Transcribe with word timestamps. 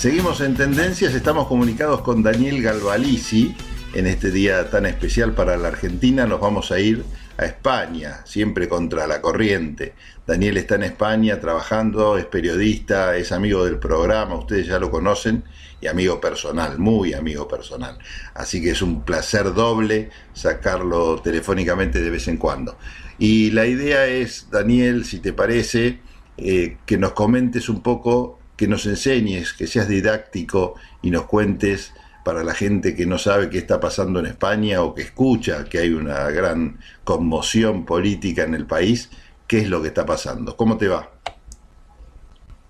Seguimos 0.00 0.40
en 0.40 0.54
tendencias, 0.54 1.12
estamos 1.12 1.46
comunicados 1.46 2.00
con 2.00 2.22
Daniel 2.22 2.62
Galvalici. 2.62 3.54
En 3.92 4.06
este 4.06 4.30
día 4.30 4.70
tan 4.70 4.86
especial 4.86 5.34
para 5.34 5.58
la 5.58 5.68
Argentina 5.68 6.24
nos 6.24 6.40
vamos 6.40 6.72
a 6.72 6.80
ir 6.80 7.04
a 7.36 7.44
España, 7.44 8.22
siempre 8.24 8.66
contra 8.66 9.06
la 9.06 9.20
corriente. 9.20 9.92
Daniel 10.26 10.56
está 10.56 10.76
en 10.76 10.84
España 10.84 11.38
trabajando, 11.38 12.16
es 12.16 12.24
periodista, 12.24 13.14
es 13.18 13.30
amigo 13.30 13.66
del 13.66 13.78
programa, 13.78 14.36
ustedes 14.36 14.68
ya 14.68 14.78
lo 14.78 14.90
conocen, 14.90 15.44
y 15.82 15.86
amigo 15.86 16.18
personal, 16.18 16.78
muy 16.78 17.12
amigo 17.12 17.46
personal. 17.46 17.98
Así 18.32 18.62
que 18.62 18.70
es 18.70 18.80
un 18.80 19.02
placer 19.02 19.52
doble 19.52 20.08
sacarlo 20.32 21.20
telefónicamente 21.20 22.00
de 22.00 22.08
vez 22.08 22.26
en 22.26 22.38
cuando. 22.38 22.78
Y 23.18 23.50
la 23.50 23.66
idea 23.66 24.06
es, 24.06 24.48
Daniel, 24.50 25.04
si 25.04 25.18
te 25.18 25.34
parece, 25.34 26.00
eh, 26.38 26.78
que 26.86 26.96
nos 26.96 27.12
comentes 27.12 27.68
un 27.68 27.82
poco, 27.82 28.39
que 28.60 28.68
nos 28.68 28.84
enseñes, 28.84 29.54
que 29.54 29.66
seas 29.66 29.88
didáctico 29.88 30.78
y 31.00 31.10
nos 31.10 31.24
cuentes 31.24 31.94
para 32.26 32.44
la 32.44 32.52
gente 32.52 32.94
que 32.94 33.06
no 33.06 33.16
sabe 33.16 33.48
qué 33.48 33.56
está 33.56 33.80
pasando 33.80 34.20
en 34.20 34.26
España 34.26 34.82
o 34.82 34.94
que 34.94 35.00
escucha 35.00 35.64
que 35.64 35.78
hay 35.78 35.94
una 35.94 36.28
gran 36.28 36.78
conmoción 37.02 37.86
política 37.86 38.42
en 38.42 38.52
el 38.52 38.66
país, 38.66 39.08
qué 39.48 39.60
es 39.60 39.68
lo 39.68 39.80
que 39.80 39.88
está 39.88 40.04
pasando. 40.04 40.58
¿Cómo 40.58 40.76
te 40.76 40.88
va? 40.88 41.10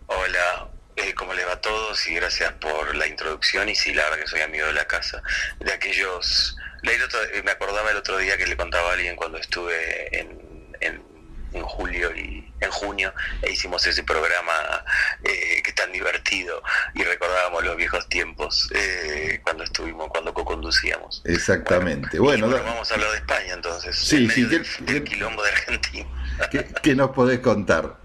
Hola, 0.07 0.69
eh, 0.95 1.13
¿cómo 1.15 1.35
les 1.35 1.45
va 1.45 1.55
a 1.55 1.61
todos? 1.61 2.07
Y 2.07 2.15
gracias 2.15 2.53
por 2.53 2.95
la 2.95 3.09
introducción 3.09 3.69
y 3.69 3.75
sí, 3.75 3.93
la 3.93 4.05
verdad 4.05 4.21
que 4.21 4.29
soy 4.29 4.43
amigo 4.43 4.69
de 4.69 4.75
la 4.75 4.87
casa, 4.87 5.21
de 5.59 5.73
aquellos... 5.73 6.57
me 6.85 7.51
acordaba 7.51 7.91
el 7.91 7.97
otro 7.97 8.17
día 8.17 8.37
que 8.37 8.47
le 8.47 8.57
contaba 8.57 8.91
a 8.91 8.93
alguien 8.93 9.17
cuando 9.17 9.39
estuve 9.39 10.21
en, 10.21 10.39
en 11.53 11.63
julio 11.65 12.17
y 12.17 12.40
en 12.61 12.71
junio 12.71 13.13
e 13.43 13.53
hicimos 13.53 13.87
ese 13.87 14.03
programa 14.05 14.85
eh, 15.25 15.63
que 15.63 15.73
tan 15.73 15.91
divertido 15.93 16.63
y 16.95 17.03
recordábamos 17.03 17.65
los 17.65 17.77
viejos 17.77 18.09
tiempos 18.09 18.71
eh, 18.75 19.41
cuando 19.43 19.65
estuvimos, 19.65 20.09
cuando 20.09 20.33
co-conducíamos. 20.35 21.23
Exactamente. 21.25 22.19
Bueno, 22.19 22.49
vamos 22.49 22.91
a 22.91 22.95
hablar 22.95 23.11
de 23.11 23.17
España 23.19 23.55
entonces. 23.55 23.97
Sí, 23.97 24.29
sí, 24.29 24.45
del, 24.45 25.05
quilombo 25.05 25.43
de 25.43 25.51
Argentina. 25.51 26.09
¿Qué, 26.83 26.95
nos 26.95 27.11
podés 27.11 27.41
contar? 27.41 27.97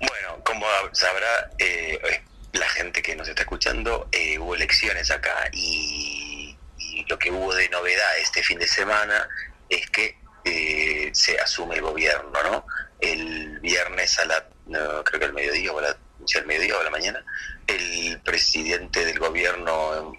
Bueno, 0.00 0.42
como 0.44 0.66
sabrá 0.92 1.50
eh, 1.58 2.22
la 2.52 2.68
gente 2.68 3.02
que 3.02 3.14
nos 3.16 3.28
está 3.28 3.42
escuchando, 3.42 4.08
hubo 4.38 4.54
elecciones 4.54 5.10
acá 5.10 5.48
y, 5.52 6.56
y 6.78 7.04
lo 7.08 7.18
que 7.18 7.30
hubo 7.30 7.54
de 7.54 7.68
novedad 7.68 8.18
este 8.20 8.42
fin 8.42 8.58
de 8.58 8.66
semana 8.66 9.28
es 9.68 9.88
que 9.90 10.16
eh, 10.48 11.10
se 11.12 11.38
asume 11.38 11.76
el 11.76 11.82
gobierno, 11.82 12.42
¿no? 12.42 12.66
El 13.00 13.60
viernes 13.60 14.18
a 14.18 14.24
la, 14.24 14.48
creo 15.04 15.20
que 15.20 15.24
al 15.26 15.32
mediodía 15.32 15.72
o 15.72 15.80
la, 15.80 15.96
el 16.34 16.46
mediodía 16.46 16.76
o 16.76 16.80
a 16.80 16.84
la 16.84 16.90
mañana, 16.90 17.24
el 17.66 18.20
presidente 18.20 19.04
del 19.04 19.18
gobierno 19.18 20.12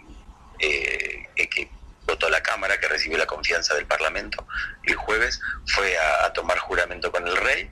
eh, 0.59 1.27
que 1.35 1.69
votó 2.05 2.29
la 2.29 2.41
Cámara, 2.41 2.79
que 2.79 2.87
recibió 2.87 3.17
la 3.17 3.25
confianza 3.25 3.73
del 3.75 3.85
Parlamento 3.85 4.47
el 4.83 4.95
jueves, 4.95 5.41
fue 5.65 5.97
a, 5.97 6.31
tomar 6.33 6.59
juramento 6.59 7.11
con 7.11 7.27
el 7.27 7.35
rey 7.35 7.69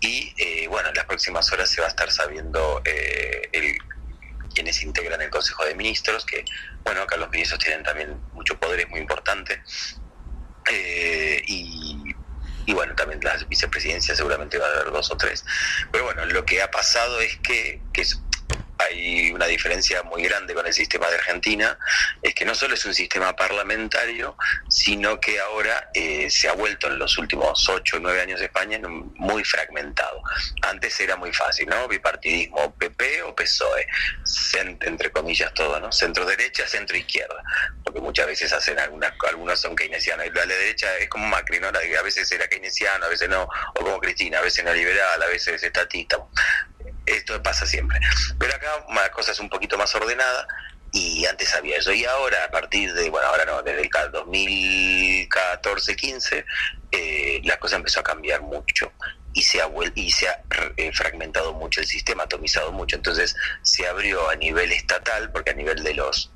y 0.00 0.34
eh, 0.36 0.68
bueno, 0.68 0.90
en 0.90 0.94
las 0.94 1.04
próximas 1.06 1.50
horas 1.52 1.70
se 1.70 1.80
va 1.80 1.86
a 1.86 1.90
estar 1.90 2.10
sabiendo 2.10 2.82
el, 2.84 3.78
quienes 4.54 4.82
integran 4.82 5.20
el 5.20 5.30
Consejo 5.30 5.64
de 5.64 5.74
Ministros, 5.74 6.24
que 6.24 6.44
bueno, 6.84 7.02
acá 7.02 7.16
los 7.16 7.30
ministros 7.30 7.58
tienen 7.60 7.82
también 7.82 8.18
mucho 8.32 8.58
poder, 8.58 8.80
es 8.80 8.88
muy 8.88 9.00
importante, 9.00 9.62
eh, 10.70 11.42
y, 11.46 12.72
bueno, 12.72 12.94
también 12.94 13.20
las 13.22 13.48
vicepresidencias 13.48 14.16
seguramente 14.16 14.58
va 14.58 14.66
a 14.66 14.70
haber 14.70 14.90
dos 14.90 15.10
o 15.10 15.16
tres. 15.16 15.44
Pero 15.92 16.04
bueno, 16.04 16.24
lo 16.26 16.44
que 16.44 16.62
ha 16.62 16.70
pasado 16.70 17.20
es 17.20 17.36
que, 17.38 17.80
que 17.92 18.04
hay 18.78 19.13
una 19.34 19.46
diferencia 19.46 20.02
muy 20.02 20.22
grande 20.22 20.54
con 20.54 20.66
el 20.66 20.72
sistema 20.72 21.08
de 21.08 21.16
Argentina, 21.16 21.78
es 22.22 22.34
que 22.34 22.44
no 22.44 22.54
solo 22.54 22.74
es 22.74 22.84
un 22.84 22.94
sistema 22.94 23.34
parlamentario, 23.34 24.36
sino 24.68 25.20
que 25.20 25.40
ahora 25.40 25.90
eh, 25.94 26.28
se 26.30 26.48
ha 26.48 26.52
vuelto 26.52 26.86
en 26.86 26.98
los 26.98 27.18
últimos 27.18 27.68
ocho 27.68 27.96
o 27.96 28.00
nueve 28.00 28.20
años 28.20 28.40
de 28.40 28.46
España 28.46 28.78
muy 28.88 29.44
fragmentado. 29.44 30.22
Antes 30.62 30.98
era 31.00 31.16
muy 31.16 31.32
fácil, 31.32 31.68
¿no? 31.68 31.88
Bipartidismo, 31.88 32.74
PP 32.74 33.22
o 33.22 33.34
PSOE, 33.34 33.86
entre 34.80 35.10
comillas 35.10 35.52
todo, 35.54 35.78
¿no? 35.80 35.92
Centro 35.92 36.24
derecha, 36.24 36.66
centro 36.66 36.96
izquierda, 36.96 37.42
porque 37.82 38.00
muchas 38.00 38.26
veces 38.26 38.52
hacen 38.52 38.78
algunas, 38.78 39.12
algunos 39.28 39.60
son 39.60 39.74
keynesianos, 39.74 40.26
la 40.34 40.46
derecha 40.46 40.96
es 40.98 41.08
como 41.08 41.26
Macri, 41.26 41.60
¿no? 41.60 41.68
A 41.68 42.02
veces 42.02 42.30
era 42.32 42.46
keynesiano, 42.48 43.06
a 43.06 43.08
veces 43.08 43.28
no, 43.28 43.42
o 43.42 43.80
como 43.80 44.00
Cristina, 44.00 44.38
a 44.38 44.42
veces 44.42 44.64
neoliberal, 44.64 45.22
a 45.22 45.26
veces 45.26 45.62
estatista 45.62 46.18
esto 47.06 47.42
pasa 47.42 47.66
siempre. 47.66 47.98
Pero 48.38 48.54
acá 48.54 48.86
la 48.94 49.10
cosa 49.10 49.32
es 49.32 49.40
un 49.40 49.48
poquito 49.48 49.76
más 49.76 49.92
ordenada 49.94 50.46
y 50.92 51.26
antes 51.26 51.52
había 51.54 51.78
eso. 51.78 51.92
Y 51.92 52.04
ahora, 52.04 52.44
a 52.44 52.50
partir 52.50 52.94
de, 52.94 53.10
bueno, 53.10 53.26
ahora 53.28 53.44
no, 53.44 53.62
desde 53.62 53.82
el 53.82 53.90
2014-15, 53.90 56.44
eh, 56.92 57.40
la 57.44 57.58
cosa 57.58 57.74
empezó 57.76 58.00
a 58.00 58.04
cambiar 58.04 58.40
mucho 58.42 58.92
y 59.32 59.42
se 59.42 59.60
ha, 59.60 59.68
y 59.96 60.12
se 60.12 60.28
ha 60.28 60.40
eh, 60.76 60.92
fragmentado 60.92 61.52
mucho 61.52 61.80
el 61.80 61.86
sistema, 61.86 62.22
atomizado 62.22 62.70
mucho. 62.70 62.94
Entonces 62.96 63.34
se 63.62 63.84
abrió 63.86 64.30
a 64.30 64.36
nivel 64.36 64.70
estatal, 64.72 65.32
porque 65.32 65.50
a 65.50 65.54
nivel 65.54 65.82
de 65.82 65.94
los 65.94 66.30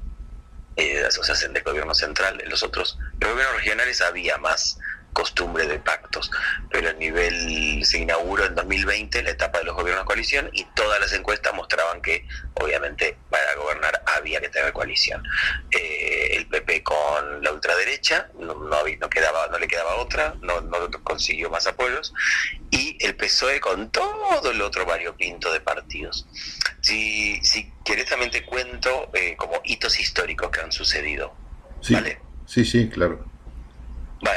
eh, 0.77 1.05
asociaciones 1.05 1.55
del 1.55 1.63
gobierno 1.63 1.95
central, 1.95 2.41
en 2.41 2.51
los 2.51 2.65
otros, 2.65 2.99
los 3.21 3.31
gobiernos 3.31 3.59
regionales 3.59 4.01
había 4.01 4.39
más 4.39 4.81
costumbre 5.19 5.67
de 5.67 5.81
pactos. 5.81 6.31
Pero 6.71 6.91
a 6.91 6.93
nivel 6.93 7.85
se 7.85 7.99
inauguró 7.99 8.45
en 8.45 8.55
2020 8.55 9.25
la 9.25 9.31
etapa 9.31 9.59
de 9.59 9.65
los 9.65 9.75
gobiernos 9.75 10.05
de 10.05 10.07
coalición 10.07 10.51
y 10.53 10.65
todas 10.77 11.01
las 11.01 11.13
encuestas 11.13 11.53
mostraban 11.55 12.01
que 12.01 12.25
obviamente 12.55 13.17
para 13.29 13.55
gobernar 13.57 14.01
había 14.17 14.41
que 14.41 14.49
tener 14.49 14.73
coalición. 14.73 15.25
Eh, 15.73 16.37
el 16.37 16.47
PP 16.47 16.85
con 16.85 17.43
la 17.43 17.53
ultraderecha 17.53 18.31
no, 18.39 18.55
no, 18.55 19.11
quedaba, 19.11 19.49
no 19.49 19.59
le 19.59 19.67
quedaba 19.67 19.97
otra, 19.97 20.37
no, 20.41 20.61
no 20.61 20.89
consiguió 21.03 21.51
más 21.51 21.67
apoyos 21.67 22.15
y 22.71 22.97
el 23.01 23.17
PSOE 23.17 23.61
con 23.61 23.91
todo 23.91 24.53
el 24.53 24.63
otro 24.63 24.87
variopinto 24.87 25.53
de 25.53 25.61
partidos. 25.61 26.29
Si, 26.81 27.41
si 27.43 27.73
querés 27.85 28.07
también 28.07 28.31
te 28.31 28.45
cuento 28.45 29.11
eh, 29.15 29.35
como 29.37 29.61
hitos 29.65 29.99
históricos 29.99 30.51
que 30.51 30.61
han 30.61 30.71
sucedido. 30.71 31.35
¿Vale? 31.91 32.21
Sí, 32.47 32.65
sí, 32.65 32.89
claro. 32.89 33.28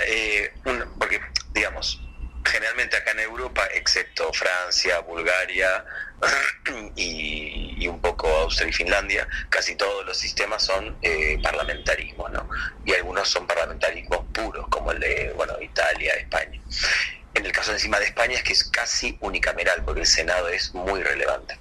Eh, 0.08 0.54
porque, 1.00 1.20
digamos, 1.54 2.02
generalmente 2.46 2.98
acá 2.98 3.12
en 3.12 3.20
Europa, 3.20 3.66
excepto 3.74 4.32
Francia, 4.34 5.00
Bulgaria 5.00 5.86
y, 6.96 7.88
un 7.88 8.00
poco 8.00 8.28
Austria 8.28 8.70
y 8.70 8.74
Finlandia, 8.74 9.28
casi 9.50 9.76
todos 9.76 10.06
los 10.06 10.18
sistemas 10.18 10.64
son 10.64 10.96
eh, 11.02 11.40
parlamentarismo, 11.42 12.30
¿no? 12.30 12.48
Y 12.86 12.94
algunos 12.94 13.28
son 13.28 13.48
parlamentarismos 13.48 14.26
puros, 14.32 14.68
como 14.70 14.92
el 14.92 15.00
de, 15.00 15.34
bueno, 15.36 15.54
Italia, 15.62 16.14
España. 16.14 16.62
En 17.34 17.46
el 17.46 17.52
caso 17.52 17.72
encima 17.72 18.00
de 18.00 18.06
España 18.06 18.36
es 18.36 18.44
que 18.44 18.54
es 18.54 18.64
casi 18.66 19.18
unicameral, 19.20 19.84
porque 19.84 20.02
el 20.02 20.08
Senado 20.08 20.48
es 20.50 20.74
muy 20.74 21.02
relevante. 21.02 21.58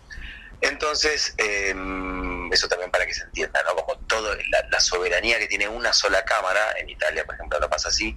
Entonces, 0.60 1.34
em, 1.38 2.53
eso 2.53 2.69
también 2.69 2.91
para 2.91 3.06
que 3.06 3.15
se 3.15 3.22
entienda, 3.22 3.62
¿no? 3.62 3.76
Como 3.76 3.98
toda 4.06 4.37
la, 4.71 4.81
soberanía 4.81 5.38
que 5.38 5.47
tiene 5.47 5.69
una 5.69 5.93
sola 5.93 6.25
Cámara, 6.25 6.75
en 6.78 6.88
Italia, 6.88 7.25
por 7.25 7.34
ejemplo, 7.34 7.59
no 7.60 7.69
pasa 7.69 7.88
así, 7.88 8.16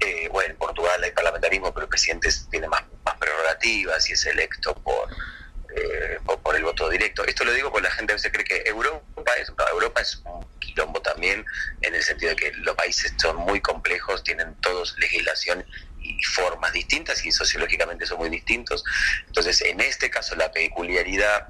eh, 0.00 0.28
bueno, 0.30 0.50
en 0.50 0.56
Portugal 0.56 1.02
hay 1.02 1.12
parlamentarismo, 1.12 1.72
pero 1.72 1.84
el 1.84 1.88
presidente 1.88 2.28
tiene 2.50 2.68
más, 2.68 2.82
más 3.04 3.16
prerrogativas 3.18 4.08
y 4.10 4.12
es 4.12 4.26
electo 4.26 4.74
eh, 5.76 6.18
por, 6.24 6.40
por, 6.40 6.56
el 6.56 6.64
voto 6.64 6.88
directo. 6.88 7.24
Esto 7.24 7.44
lo 7.44 7.52
digo 7.52 7.70
porque 7.70 7.88
la 7.88 7.94
gente 7.94 8.12
a 8.12 8.16
veces 8.16 8.32
cree 8.32 8.44
que 8.44 8.62
Europa 8.68 9.32
es, 9.38 9.50
Europa 9.72 10.00
es 10.00 10.22
un 10.24 10.44
quilombo 10.58 11.00
también, 11.00 11.44
en 11.80 11.94
el 11.94 12.02
sentido 12.02 12.30
de 12.30 12.36
que 12.36 12.52
los 12.58 12.74
países 12.74 13.14
son 13.20 13.36
muy 13.36 13.60
complejos, 13.60 14.22
tienen 14.22 14.54
todos 14.56 14.96
legislación 14.98 15.64
y 16.00 16.22
formas 16.24 16.72
distintas 16.72 17.24
y 17.24 17.32
sociológicamente 17.32 18.06
son 18.06 18.18
muy 18.18 18.28
distintos. 18.28 18.84
Entonces, 19.26 19.62
en 19.62 19.80
este 19.80 20.10
caso, 20.10 20.34
la 20.36 20.50
peculiaridad 20.50 21.48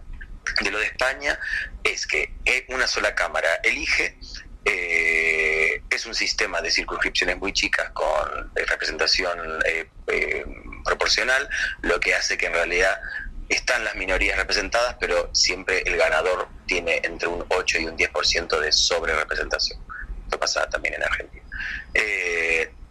de 0.61 0.71
lo 0.71 0.79
de 0.79 0.87
España 0.87 1.39
es 1.83 2.07
que 2.07 2.35
una 2.69 2.87
sola 2.87 3.15
Cámara 3.15 3.49
elige, 3.63 4.19
eh, 4.65 5.83
es 5.91 6.07
un 6.07 6.15
sistema 6.15 6.61
de 6.61 6.71
circunscripciones 6.71 7.37
muy 7.39 7.53
chicas 7.53 7.91
con 7.91 8.51
representación 8.55 9.39
eh, 9.67 9.89
eh, 10.07 10.45
proporcional, 10.85 11.49
lo 11.83 11.99
que 11.99 12.15
hace 12.15 12.39
que 12.39 12.47
en 12.47 12.53
realidad 12.53 13.01
están 13.49 13.85
las 13.85 13.97
minorías 13.97 14.37
representadas, 14.37 14.97
pero 15.01 15.31
siempre 15.35 15.83
el 15.85 15.97
ganador 15.97 16.49
tiene 16.67 17.01
entre 17.03 17.29
un 17.29 17.45
8 17.49 17.79
y 17.81 17.87
un 17.87 17.97
10% 17.97 18.61
de 18.61 18.73
sobre 18.73 19.15
representación. 19.15 19.81
Esto 20.25 20.39
pasa 20.39 20.69
también 20.69 20.95
en 20.95 21.03
Argentina. 21.03 21.43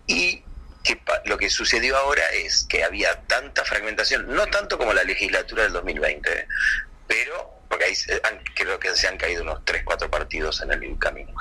y 0.07 0.43
lo 1.25 1.37
que 1.37 1.49
sucedió 1.49 1.95
ahora 1.97 2.23
es 2.33 2.65
que 2.67 2.83
había 2.83 3.21
tanta 3.21 3.63
fragmentación, 3.63 4.27
no 4.33 4.47
tanto 4.47 4.77
como 4.77 4.93
la 4.93 5.03
legislatura 5.03 5.63
del 5.63 5.73
2020, 5.73 6.47
pero, 7.11 7.59
porque 7.67 7.83
ahí 7.83 7.93
creo 8.55 8.79
que 8.79 8.95
se 8.95 9.05
han 9.09 9.17
caído 9.17 9.43
unos 9.43 9.65
3, 9.65 9.83
4 9.83 10.09
partidos 10.09 10.61
en 10.61 10.71
el 10.71 10.97
camino, 10.97 11.33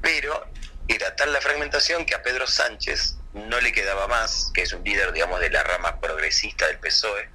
pero 0.00 0.46
era 0.88 1.14
tal 1.14 1.30
la 1.30 1.42
fragmentación 1.42 2.06
que 2.06 2.14
a 2.14 2.22
Pedro 2.22 2.46
Sánchez 2.46 3.16
no 3.34 3.60
le 3.60 3.70
quedaba 3.70 4.08
más, 4.08 4.50
que 4.54 4.62
es 4.62 4.72
un 4.72 4.82
líder, 4.82 5.12
digamos, 5.12 5.38
de 5.40 5.50
la 5.50 5.62
rama 5.62 6.00
progresista 6.00 6.66
del 6.68 6.78
PSOE, 6.78 7.28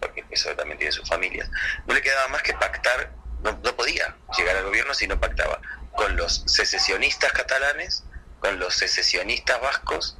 porque 0.00 0.20
el 0.20 0.26
PSOE 0.26 0.54
también 0.54 0.76
tiene 0.76 0.92
sus 0.92 1.08
familias, 1.08 1.50
no 1.86 1.94
le 1.94 2.02
quedaba 2.02 2.28
más 2.28 2.42
que 2.42 2.52
pactar 2.52 3.10
no, 3.42 3.58
podía 3.74 4.14
llegar 4.36 4.54
al 4.58 4.64
gobierno 4.64 4.92
si 4.92 5.06
no 5.06 5.18
pactaba 5.18 5.62
con 5.92 6.14
los 6.16 6.42
secesionistas 6.46 7.32
catalanes, 7.32 8.04
con 8.38 8.58
los 8.58 8.74
secesionistas 8.74 9.58
vascos 9.62 10.18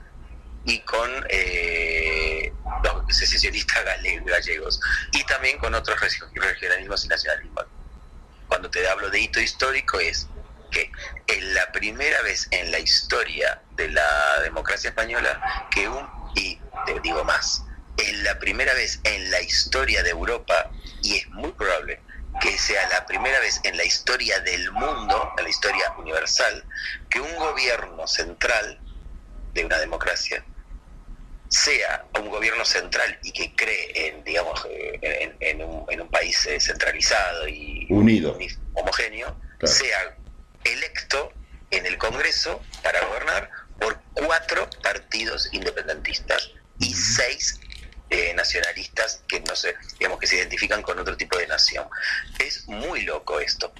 y 0.64 0.80
con 0.80 1.10
eh, 1.28 2.29
los 2.82 3.16
secesionistas 3.16 3.84
gallegos 3.84 4.80
y 5.12 5.24
también 5.24 5.58
con 5.58 5.74
otros 5.74 5.98
regionalismos 6.34 7.04
y 7.04 7.08
nacionalismos. 7.08 7.66
Cuando 8.48 8.70
te 8.70 8.86
hablo 8.88 9.10
de 9.10 9.20
hito 9.20 9.40
histórico 9.40 9.98
es 10.00 10.26
que 10.70 10.90
es 11.26 11.44
la 11.52 11.70
primera 11.72 12.20
vez 12.22 12.48
en 12.50 12.70
la 12.70 12.78
historia 12.78 13.60
de 13.76 13.88
la 13.88 14.40
democracia 14.42 14.90
española 14.90 15.68
que 15.70 15.88
un, 15.88 16.08
y 16.34 16.58
te 16.86 16.98
digo 17.00 17.24
más, 17.24 17.64
es 17.96 18.18
la 18.22 18.38
primera 18.38 18.72
vez 18.74 19.00
en 19.04 19.30
la 19.30 19.40
historia 19.40 20.02
de 20.02 20.10
Europa 20.10 20.70
y 21.02 21.16
es 21.16 21.28
muy 21.30 21.52
probable 21.52 22.00
que 22.40 22.56
sea 22.56 22.88
la 22.88 23.04
primera 23.06 23.38
vez 23.40 23.60
en 23.64 23.76
la 23.76 23.84
historia 23.84 24.38
del 24.40 24.70
mundo, 24.72 25.32
en 25.36 25.44
la 25.44 25.50
historia 25.50 25.92
universal, 25.98 26.64
que 27.08 27.20
un 27.20 27.36
gobierno 27.36 28.06
central 28.06 28.80
de 29.52 29.64
una 29.64 29.78
democracia 29.78 30.44
sea 31.50 32.06
un 32.18 32.30
gobierno 32.30 32.64
central 32.64 33.18
y 33.24 33.32
que 33.32 33.54
cree 33.56 34.08
en, 34.08 34.24
digamos, 34.24 34.66
en, 34.70 35.62
un, 35.62 36.08
país 36.08 36.46
eh, 36.46 36.60
centralizado 36.60 37.48
y 37.48 37.86
unido, 37.90 38.38
homogéneo, 38.74 39.36
sea 39.64 40.16
electo 40.64 41.32
en 41.70 41.86
el 41.86 41.98
Congreso 41.98 42.62
para 42.82 43.04
gobernar 43.06 43.50
por 43.78 44.00
cuatro 44.14 44.68
partidos 44.82 45.48
independentistas 45.52 46.50
y 46.78 46.94
seis 46.94 47.60
nacionalistas 48.34 49.22
que 49.28 49.40
no 49.40 49.54
sé, 49.54 49.74
digamos 49.98 50.18
que 50.18 50.26
se 50.26 50.36
identifican 50.36 50.82
con 50.82 50.98
otro 50.98 51.16
tipo 51.16 51.38
de 51.38 51.46
nación. 51.46 51.86
Es 52.38 52.66
muy 52.66 53.02
loco 53.02 53.38
esto. 53.40 53.72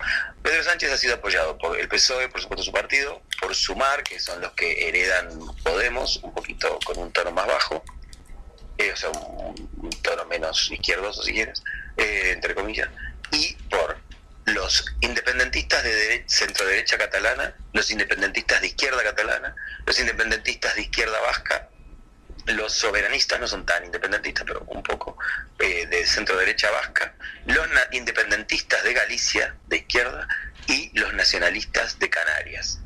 Pedro 0.43 0.62
Sánchez 0.62 0.93
ha 0.93 0.97
sido 0.97 1.15
apoyado 1.15 1.59
por 1.59 1.79
el 1.79 1.88
PSOE, 1.88 2.29
por 2.29 2.41
supuesto 2.41 2.62
su 2.62 2.73
partido, 2.73 3.23
por 3.41 3.55
Sumar, 3.55 4.03
que 4.03 4.19
son 4.21 4.41
los 4.41 4.53
que 4.53 4.88
heredan 4.88 5.29
Podemos, 5.65 6.19
un 6.23 6.32
poquito 6.35 6.79
con 6.85 6.99
un 6.99 7.12
tono 7.12 7.31
más 7.32 7.47
bajo, 7.47 7.82
eh, 8.79 8.93
o 8.93 8.97
sea, 8.97 9.11
un, 9.11 9.91
tono 10.03 10.25
menos 10.27 10.71
izquierdoso 10.71 11.23
si 11.23 11.33
quieres, 11.33 11.62
eh, 11.97 12.33
entre 12.33 12.55
comillas, 12.55 12.88
y 13.33 13.55
por 13.69 13.99
los 14.47 14.85
independentistas 15.00 15.83
de 15.85 16.25
centro 16.26 16.67
derecha 16.67 16.99
catalana, 16.99 17.55
los 17.73 17.91
independentistas 17.91 18.61
de 18.61 18.69
izquierda 18.69 19.03
catalana, 19.03 19.55
los 19.87 19.99
independentistas 19.99 20.75
de 20.75 20.83
izquierda 20.83 21.21
vasca 21.21 21.69
los 22.47 22.73
soberanistas 22.73 23.41
no 23.41 23.47
son 23.47 23.65
tan 23.67 23.85
independentistas, 23.85 24.45
pero 24.47 24.65
un 24.67 24.83
poco 24.83 25.17
eh, 25.59 25.87
de 25.87 26.07
centro 26.07 26.37
derecha 26.37 26.71
vasca, 26.71 27.15
los 27.47 27.67
independentistas 27.93 28.83
de 28.85 28.93
Galicia, 28.95 29.55
de 29.69 29.79
izquierda, 29.79 30.29
y 30.69 30.91
los 30.99 31.13
nacionalistas 31.15 31.99
de 31.99 32.09
Canarias. 32.09 32.81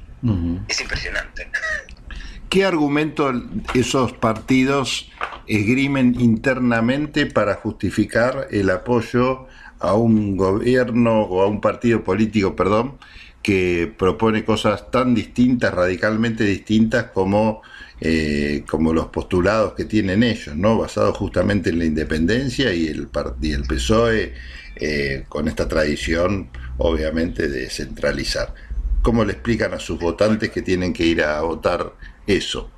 Es 0.69 0.81
impresionante. 0.81 1.51
¿Qué 2.49 2.65
argumento 2.65 3.33
esos 3.75 4.13
partidos 4.13 5.11
esgrimen 5.47 6.19
internamente 6.21 7.27
para 7.27 7.57
justificar 7.57 8.47
el 8.51 8.71
apoyo 8.71 9.49
a 9.81 9.95
un 9.95 10.37
gobierno 10.37 11.23
o 11.23 11.43
a 11.43 11.47
un 11.47 11.61
partido 11.61 12.05
político, 12.05 12.57
perdón, 12.57 12.99
que 13.43 13.93
propone 13.99 14.45
cosas 14.45 14.91
tan 14.91 15.15
distintas, 15.15 15.75
radicalmente 15.75 16.45
distintas 16.45 17.11
como 17.13 17.63
eh, 18.07 18.65
como 18.69 18.93
los 18.93 19.07
postulados 19.07 19.73
que 19.73 19.87
tienen 19.87 20.23
ellos, 20.23 20.55
¿no? 20.55 20.77
basados 20.77 21.17
justamente 21.17 21.71
en 21.71 21.79
la 21.79 21.87
independencia 21.87 22.71
y 22.75 22.89
el, 22.89 23.09
y 23.41 23.53
el 23.55 23.63
PSOE 23.63 24.35
eh, 24.77 25.25
con 25.27 25.49
esta 25.49 25.67
tradición, 25.67 26.51
obviamente, 26.77 27.49
de 27.49 27.71
centralizar. 27.71 28.53
¿Cómo 29.01 29.25
le 29.25 29.33
explican 29.33 29.73
a 29.73 29.79
sus 29.79 29.99
votantes 29.99 30.51
que 30.51 30.61
tienen 30.61 30.93
que 30.93 31.05
ir 31.05 31.23
a 31.23 31.41
votar 31.41 31.95
eso? 32.27 32.71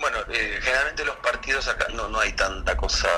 bueno, 0.00 0.18
eh, 0.30 0.58
generalmente 0.60 1.06
los 1.06 1.16
partidos 1.16 1.66
acá 1.68 1.86
no, 1.94 2.10
no 2.10 2.20
hay 2.20 2.32
tanta 2.34 2.76
cosa, 2.76 3.08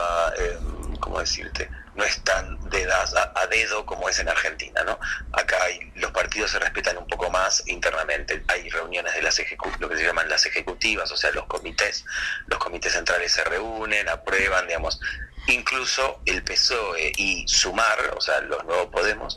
¿cómo 1.00 1.18
decirte? 1.18 1.68
No 1.98 2.04
es 2.04 2.22
tan 2.22 2.56
de 2.70 2.86
a, 2.92 3.46
dedo 3.48 3.84
como 3.84 4.08
es 4.08 4.20
en 4.20 4.28
Argentina, 4.28 4.84
¿no? 4.84 5.00
Acá 5.32 5.56
hay, 5.64 5.80
los 5.96 6.12
partidos 6.12 6.52
se 6.52 6.60
respetan 6.60 6.96
un 6.96 7.08
poco 7.08 7.28
más 7.28 7.64
internamente. 7.66 8.40
Hay 8.46 8.70
reuniones 8.70 9.12
de 9.14 9.22
las 9.22 9.36
lo 9.80 9.88
que 9.88 9.96
se 9.96 10.04
llaman 10.04 10.28
las 10.28 10.46
ejecutivas, 10.46 11.10
o 11.10 11.16
sea, 11.16 11.32
los 11.32 11.46
comités, 11.46 12.04
los 12.46 12.60
comités 12.60 12.92
centrales 12.92 13.32
se 13.32 13.42
reúnen, 13.42 14.08
aprueban, 14.08 14.68
digamos. 14.68 15.00
Incluso 15.48 16.20
el 16.24 16.44
PSOE 16.44 17.10
y 17.16 17.48
Sumar, 17.48 18.14
o 18.16 18.20
sea, 18.20 18.40
los 18.42 18.64
nuevos 18.64 18.86
Podemos, 18.92 19.36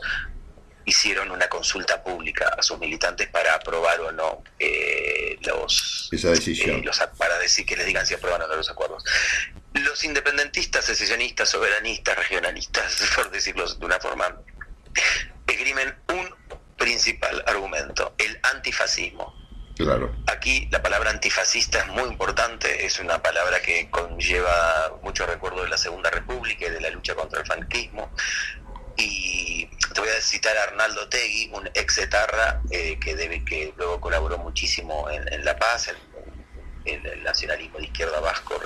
hicieron 0.84 1.30
una 1.30 1.48
consulta 1.48 2.02
pública 2.02 2.48
a 2.58 2.62
sus 2.62 2.78
militantes 2.78 3.28
para 3.28 3.54
aprobar 3.54 4.00
o 4.00 4.12
no 4.12 4.42
eh, 4.58 5.38
los, 5.42 6.08
Esa 6.12 6.30
decisión. 6.30 6.82
Eh, 6.84 6.90
para 7.16 7.38
decir 7.38 7.66
que 7.66 7.76
les 7.76 7.86
digan 7.86 8.06
si 8.06 8.14
aprueban 8.14 8.42
o 8.42 8.48
no 8.48 8.56
los 8.56 8.70
acuerdos. 8.70 9.04
Los 9.74 10.04
independentistas, 10.04 10.84
secesionistas, 10.84 11.50
soberanistas, 11.50 12.16
regionalistas, 12.16 13.02
por 13.16 13.30
decirlo 13.30 13.66
de 13.66 13.86
una 13.86 13.98
forma, 13.98 14.40
esgrimen 15.46 15.94
un 16.08 16.34
principal 16.76 17.42
argumento, 17.46 18.14
el 18.18 18.38
antifascismo. 18.42 19.42
Claro. 19.76 20.14
Aquí 20.26 20.68
la 20.70 20.82
palabra 20.82 21.10
antifascista 21.10 21.80
es 21.80 21.86
muy 21.88 22.08
importante, 22.08 22.84
es 22.84 23.00
una 23.00 23.22
palabra 23.22 23.60
que 23.62 23.88
conlleva 23.90 24.98
mucho 25.02 25.26
recuerdo 25.26 25.62
de 25.62 25.68
la 25.68 25.78
Segunda 25.78 26.10
República 26.10 26.66
y 26.66 26.70
de 26.70 26.80
la 26.80 26.90
lucha 26.90 27.14
contra 27.14 27.40
el 27.40 27.46
franquismo. 27.46 28.12
Y 28.96 29.61
te 29.92 30.00
voy 30.00 30.10
a 30.10 30.20
citar 30.20 30.56
a 30.56 30.62
Arnaldo 30.64 31.08
Tegui, 31.08 31.50
un 31.52 31.68
ex 31.74 31.98
etarra 31.98 32.60
eh, 32.70 32.98
que, 33.00 33.72
luego 33.76 34.00
colaboró 34.00 34.38
muchísimo 34.38 35.08
en, 35.10 35.44
La 35.44 35.56
Paz, 35.58 35.88
en, 36.84 37.06
el 37.06 37.22
nacionalismo 37.22 37.78
de 37.78 37.84
izquierda 37.84 38.20
vasco 38.20 38.60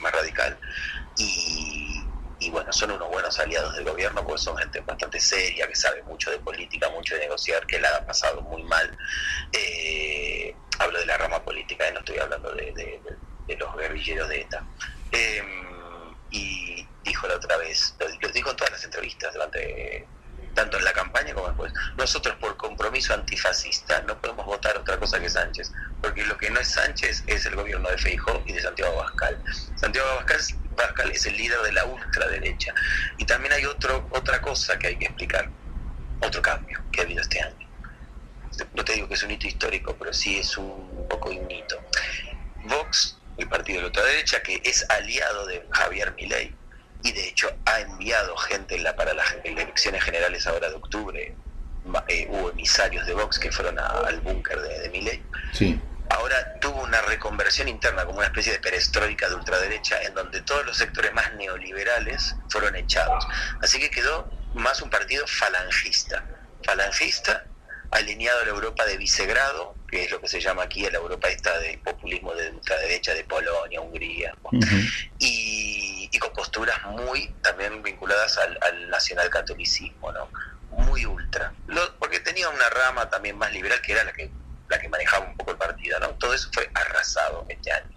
más 0.00 0.12
radical. 0.12 0.58
Y, 1.18 2.50
bueno, 2.50 2.72
son 2.72 2.90
unos 2.90 3.08
buenos 3.08 3.38
aliados 3.38 3.74
del 3.76 3.84
gobierno 3.84 4.26
porque 4.26 4.42
son 4.42 4.56
gente 4.56 4.80
bastante 4.80 5.20
seria, 5.20 5.66
que 5.68 5.76
sabe 5.76 6.02
mucho 6.02 6.30
de 6.30 6.38
política, 6.38 6.88
mucho 6.90 7.14
de 7.14 7.20
negociar, 7.20 7.66
que 7.66 7.80
la 7.80 7.96
ha 7.96 8.06
pasado 8.06 8.42
muy 8.42 8.62
mal. 8.64 8.96
Eh, 9.52 10.54
hablo 10.78 10.98
de 10.98 11.06
la 11.06 11.16
rama 11.18 11.42
política, 11.44 11.86
eh, 11.86 11.92
no 11.92 12.00
estoy 12.00 12.18
hablando 12.18 12.52
de, 12.52 13.00
los 13.56 13.76
guerrilleros 13.76 14.28
de 14.28 14.40
ETA. 14.40 14.64
Em, 15.12 16.14
y 16.30 16.86
dijo 17.04 17.26
la 17.28 17.36
otra 17.36 17.56
vez, 17.58 17.94
lo, 17.98 18.28
dijo 18.28 18.50
en 18.50 18.56
todas 18.56 18.72
las 18.72 18.84
entrevistas 18.84 19.32
durante 19.34 20.06
tanto 20.54 20.78
en 20.78 20.84
la 20.84 20.92
campaña 20.92 21.34
como 21.34 21.48
después. 21.48 21.72
Nosotros 21.96 22.36
por 22.36 22.56
compromiso 22.56 23.14
antifascista 23.14 24.02
no 24.02 24.20
podemos 24.20 24.46
votar 24.46 24.76
otra 24.76 24.98
cosa 24.98 25.20
que 25.20 25.28
Sánchez, 25.28 25.72
porque 26.00 26.24
lo 26.24 26.36
que 26.36 26.50
no 26.50 26.60
es 26.60 26.68
Sánchez 26.68 27.24
es 27.26 27.46
el 27.46 27.56
gobierno 27.56 27.88
de 27.88 27.98
Feijó 27.98 28.42
y 28.46 28.52
de 28.52 28.60
Santiago 28.60 29.00
Abascal. 29.00 29.42
Santiago 29.76 30.08
Abascal, 30.10 31.10
es 31.10 31.26
el 31.26 31.36
líder 31.36 31.60
de 31.60 31.72
la 31.72 31.84
ultraderecha. 31.84 32.74
Y 33.18 33.24
también 33.24 33.52
hay 33.52 33.66
otro, 33.66 34.08
otra 34.10 34.40
cosa 34.40 34.78
que 34.78 34.88
hay 34.88 34.96
que 34.96 35.06
explicar, 35.06 35.48
otro 36.20 36.42
cambio 36.42 36.80
que 36.90 37.00
ha 37.00 37.04
habido 37.04 37.20
este 37.20 37.40
año. 37.40 37.68
No 38.74 38.84
te 38.84 38.92
digo 38.94 39.08
que 39.08 39.14
es 39.14 39.22
un 39.22 39.30
hito 39.30 39.46
histórico, 39.46 39.96
pero 39.98 40.12
sí 40.12 40.38
es 40.38 40.56
un 40.58 41.06
poco 41.08 41.30
un. 41.30 41.48
Vox, 42.64 43.18
el 43.38 43.48
partido 43.48 43.78
de 43.78 43.82
la 43.82 43.86
ultraderecha, 43.88 44.42
que 44.42 44.60
es 44.64 44.88
aliado 44.90 45.46
de 45.46 45.66
Javier 45.70 46.14
Milei, 46.14 46.54
y 47.02 47.12
de 47.12 47.28
hecho 47.28 47.50
ha 47.66 47.80
enviado 47.80 48.36
gente 48.36 48.78
la, 48.78 48.94
para 48.94 49.14
las 49.14 49.36
elecciones 49.44 50.02
generales 50.02 50.46
ahora 50.46 50.68
de 50.68 50.76
octubre. 50.76 51.34
Eh, 52.08 52.26
hubo 52.30 52.50
emisarios 52.50 53.06
de 53.06 53.14
Vox 53.14 53.38
que 53.38 53.50
fueron 53.50 53.78
al 53.78 54.20
búnker 54.20 54.60
de, 54.60 54.88
de. 54.88 55.22
Sí. 55.52 55.80
Ahora 56.10 56.60
tuvo 56.60 56.82
una 56.82 57.00
reconversión 57.02 57.68
interna 57.68 58.04
como 58.04 58.18
una 58.18 58.26
especie 58.26 58.52
de 58.52 58.60
perestroika 58.60 59.28
de 59.28 59.34
ultraderecha 59.34 60.00
en 60.02 60.14
donde 60.14 60.42
todos 60.42 60.64
los 60.66 60.76
sectores 60.76 61.12
más 61.14 61.32
neoliberales 61.34 62.36
fueron 62.50 62.76
echados. 62.76 63.26
Así 63.62 63.80
que 63.80 63.90
quedó 63.90 64.30
más 64.54 64.82
un 64.82 64.90
partido 64.90 65.26
falangista. 65.26 66.24
Falangista 66.64 67.46
alineado 67.90 68.40
a 68.40 68.44
la 68.44 68.50
Europa 68.50 68.84
de 68.84 68.96
vicegrado, 68.96 69.74
que 69.92 70.04
es 70.04 70.10
lo 70.10 70.22
que 70.22 70.26
se 70.26 70.40
llama 70.40 70.62
aquí 70.62 70.88
la 70.88 70.96
Europa 70.96 71.28
esta 71.28 71.58
de 71.58 71.76
populismo 71.84 72.34
de 72.34 72.48
ultraderecha 72.50 73.12
de 73.12 73.24
Polonia, 73.24 73.78
Hungría, 73.78 74.34
y, 75.18 76.08
con 76.18 76.32
posturas 76.32 76.82
muy 76.86 77.28
también 77.42 77.82
vinculadas 77.82 78.38
al, 78.38 78.58
al 78.62 78.88
nacionalcatolicismo, 78.88 80.10
¿no? 80.12 80.30
muy 80.70 81.04
ultra, 81.04 81.52
porque 81.98 82.20
tenía 82.20 82.48
una 82.48 82.70
rama 82.70 83.10
también 83.10 83.36
más 83.36 83.52
liberal 83.52 83.82
que 83.82 83.92
era 83.92 84.04
la 84.04 84.12
que, 84.14 84.30
la 84.70 84.78
que 84.80 84.88
manejaba 84.88 85.26
un 85.26 85.36
poco 85.36 85.50
el 85.50 85.58
partido, 85.58 86.00
¿no? 86.00 86.08
todo 86.14 86.32
eso 86.32 86.48
fue 86.54 86.70
arrasado 86.72 87.44
este 87.50 87.70
año. 87.70 87.90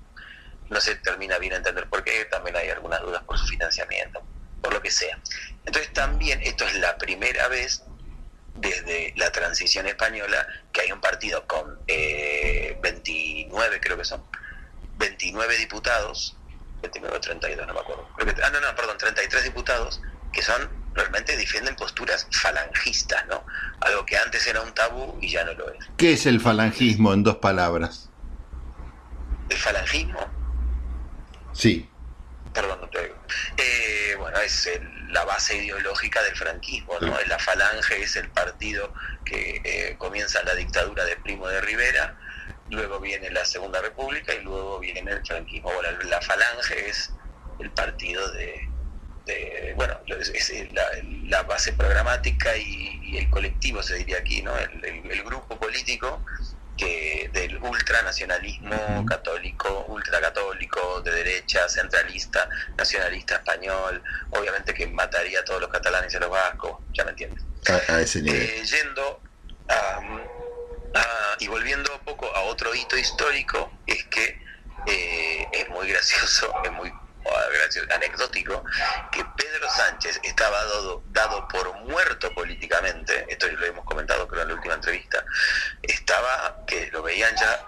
No 0.70 0.82
se 0.82 0.96
termina 0.96 1.38
bien 1.38 1.54
a 1.54 1.58
entender 1.58 1.88
por 1.88 2.04
qué, 2.04 2.26
también 2.26 2.58
hay 2.58 2.72
algunas 2.72 3.00
dudas 3.02 3.24
por 3.24 3.38
su 3.38 3.48
financiamiento, 3.48 4.22
por 4.62 4.74
lo 4.74 4.82
que 4.82 4.92
sea. 4.92 5.18
Entonces 5.66 5.94
también 5.94 6.42
esto 6.42 6.66
es 6.66 6.76
la 6.76 6.98
primera 6.98 7.48
vez 7.48 7.84
desde 8.56 9.14
la 9.18 9.32
transición 9.32 9.88
española 9.88 10.48
que 10.72 10.82
hay 10.82 10.92
un 10.92 11.02
partido 11.02 11.46
con 11.48 11.80
eh, 11.88 12.78
29, 12.82 13.80
creo 13.82 13.98
que 13.98 14.06
son, 14.06 14.24
29 14.98 15.58
diputados, 15.58 16.38
29 16.82 17.18
o 17.18 17.20
32, 17.20 17.68
no 17.68 17.74
me 17.74 17.80
acuerdo. 17.80 18.08
ah, 18.44 18.50
no, 18.52 18.62
no, 18.62 18.76
perdón, 18.76 18.98
33 18.98 19.44
diputados 19.44 20.02
que 20.32 20.42
son 20.42 20.70
realmente 20.94 21.36
defienden 21.36 21.76
posturas 21.76 22.28
falangistas, 22.32 23.26
¿no? 23.28 23.46
Algo 23.82 24.06
que 24.06 24.18
antes 24.18 24.46
era 24.48 24.62
un 24.62 24.74
tabú 24.74 25.18
y 25.22 25.30
ya 25.30 25.44
no 25.44 25.54
lo 25.54 25.72
es. 25.72 25.86
¿Qué 25.98 26.14
es 26.14 26.26
el 26.26 26.40
falangismo 26.40 27.14
en 27.14 27.24
dos 27.24 27.38
palabras? 27.38 28.10
¿El 29.50 29.58
falangismo? 29.58 30.20
Sí. 31.54 31.90
Perdón, 32.54 32.80
no 32.82 32.90
te 32.90 33.00
oigo. 33.00 33.16
Eh, 33.58 34.16
bueno, 34.18 34.38
es 34.40 34.68
la 35.10 35.24
base 35.26 35.58
ideológica 35.58 36.22
del 36.24 36.36
franquismo, 36.36 36.94
¿no? 37.02 37.18
La 37.28 37.40
falange 37.40 38.02
es 38.02 38.16
el 38.16 38.30
partido 38.30 38.94
que 39.24 39.62
eh, 39.64 39.96
comienza 39.98 40.44
la 40.44 40.56
dictadura 40.56 41.06
de 41.06 41.16
Primo 41.18 41.48
de 41.48 41.62
Rivera, 41.62 42.18
luego 42.70 43.00
viene 43.00 43.30
la 43.30 43.46
Segunda 43.46 43.82
República 43.82 44.34
y 44.34 44.42
luego 44.42 44.80
viene 44.80 45.12
el 45.12 45.26
franquismo. 45.26 45.72
Bueno, 45.74 45.98
la 46.04 46.22
falange 46.22 46.90
es 46.90 47.12
el 47.60 47.70
partido 47.72 48.32
de, 48.32 48.68
bueno, 49.76 50.00
es, 50.08 50.54
la, 51.28 51.44
base 51.44 51.74
programática 51.74 52.56
y, 52.58 53.18
el 53.18 53.30
colectivo, 53.30 53.82
se 53.82 53.96
diría 53.96 54.18
aquí, 54.18 54.42
¿no? 54.42 54.56
El, 54.58 55.24
grupo 55.24 55.58
político 55.58 56.24
que 56.78 57.30
del 57.34 57.58
ultranacionalismo 57.58 59.06
católico, 59.06 59.86
ultracatólico, 59.88 61.02
de 61.02 61.12
derecha, 61.12 61.68
centralista, 61.70 62.50
nacionalista 62.78 63.36
español, 63.36 64.02
obviamente 64.32 64.74
que 64.74 64.88
mataría 64.88 65.40
a 65.40 65.46
todos 65.46 65.62
los 65.62 65.70
catalanes 65.70 66.14
y 66.14 66.18
a 66.18 66.20
los 66.20 66.30
vascos, 66.30 66.80
ya 66.94 67.04
me 67.04 67.12
entiendes. 67.12 67.44
A, 67.90 68.02
ese 68.02 68.22
nivel. 68.22 68.42
Eh, 68.42 68.64
yendo 68.66 69.22
y 71.40 71.48
volviendo 71.48 71.94
un 71.94 72.00
poco 72.06 72.34
a 72.34 72.42
otro 72.44 72.74
hito 72.74 72.98
histórico, 72.98 73.72
es 73.86 74.06
que 74.06 74.40
eh, 74.88 75.48
es 75.52 75.70
muy 75.70 75.88
gracioso, 75.90 76.54
es 76.64 76.72
muy 76.72 76.92
anecdótico, 77.94 78.64
que 79.12 79.24
Pedro 79.38 79.70
Sánchez 79.70 80.20
estaba 80.24 80.64
dado, 80.66 81.04
dado 81.08 81.48
por 81.48 81.74
muerto 81.82 82.34
políticamente, 82.34 83.26
esto 83.30 83.48
lo 83.48 83.66
hemos 83.66 83.86
comentado 83.86 84.28
creo 84.28 84.44
en 84.44 84.50
la 84.50 84.54
última 84.56 84.76
entrevista, 84.76 85.24
estaba, 85.82 86.66
que 86.68 86.90
lo 86.92 87.04
veían 87.04 87.36
ya 87.36 87.68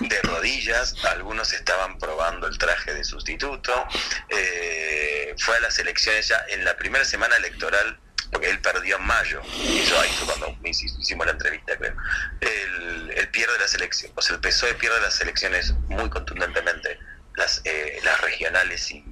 de 0.00 0.22
rodillas, 0.22 0.94
algunos 1.04 1.52
estaban 1.52 1.98
probando 1.98 2.46
el 2.46 2.58
traje 2.58 2.94
de 2.94 3.04
sustituto, 3.04 3.86
eh, 4.28 5.34
fue 5.38 5.56
a 5.56 5.60
las 5.60 5.78
elecciones 5.78 6.28
ya 6.28 6.44
en 6.48 6.64
la 6.64 6.76
primera 6.76 7.04
semana 7.04 7.36
electoral 7.36 7.98
porque 8.30 8.50
él 8.50 8.60
perdió 8.60 8.96
en 8.96 9.06
mayo, 9.06 9.40
eso 9.42 9.98
ahí 9.98 10.10
fue 10.10 10.26
cuando 10.26 10.54
hicimos 10.62 11.26
la 11.26 11.32
entrevista, 11.32 11.76
creo. 11.78 11.96
Él, 12.40 13.28
pierde 13.32 13.58
las 13.58 13.74
elecciones, 13.74 14.16
o 14.16 14.22
sea, 14.22 14.36
el 14.36 14.40
PSOE 14.40 14.74
pierde 14.74 15.00
las 15.00 15.20
elecciones 15.20 15.72
muy 15.88 16.08
contundentemente 16.10 16.98
las, 17.38 17.62
eh, 17.64 18.00
las 18.04 18.20
regionales 18.20 18.90
y, 18.90 19.04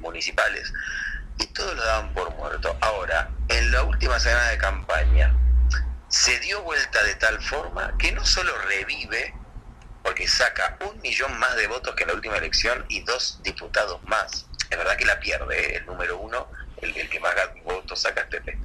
municipales, 0.00 0.72
y 1.38 1.46
todos 1.46 1.74
lo 1.76 1.84
daban 1.84 2.12
por 2.12 2.34
muerto. 2.34 2.76
Ahora, 2.80 3.30
en 3.48 3.70
la 3.70 3.82
última 3.84 4.18
semana 4.18 4.48
de 4.48 4.58
campaña, 4.58 5.34
se 6.08 6.38
dio 6.40 6.62
vuelta 6.62 7.02
de 7.04 7.14
tal 7.14 7.40
forma 7.40 7.94
que 7.98 8.12
no 8.12 8.24
solo 8.24 8.52
revive, 8.62 9.34
porque 10.02 10.26
saca 10.26 10.76
un 10.80 11.00
millón 11.00 11.38
más 11.38 11.54
de 11.56 11.66
votos 11.66 11.94
que 11.94 12.02
en 12.02 12.08
la 12.08 12.14
última 12.14 12.36
elección 12.36 12.84
y 12.88 13.00
dos 13.02 13.40
diputados 13.42 14.02
más. 14.04 14.46
Es 14.68 14.78
verdad 14.78 14.96
que 14.96 15.04
la 15.04 15.20
pierde, 15.20 15.58
¿eh? 15.58 15.76
el 15.76 15.86
número 15.86 16.18
uno, 16.18 16.48
el, 16.78 17.08
que 17.08 17.20
más 17.20 17.34
votos 17.64 18.00
saca 18.00 18.22
es 18.22 18.26
Pepe. 18.26 18.58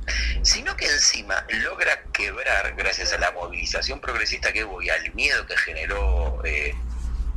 Sino 0.44 0.76
que 0.76 0.86
encima 0.86 1.46
logra 1.50 2.02
quebrar, 2.14 2.74
gracias 2.76 3.14
a 3.14 3.18
la 3.18 3.32
movilización 3.32 4.00
progresista 4.00 4.52
que 4.54 4.64
hubo 4.64 4.82
y 4.82 4.90
al 4.90 5.14
miedo 5.14 5.46
que 5.46 5.58
generó 5.58 6.42
eh, 6.46 6.74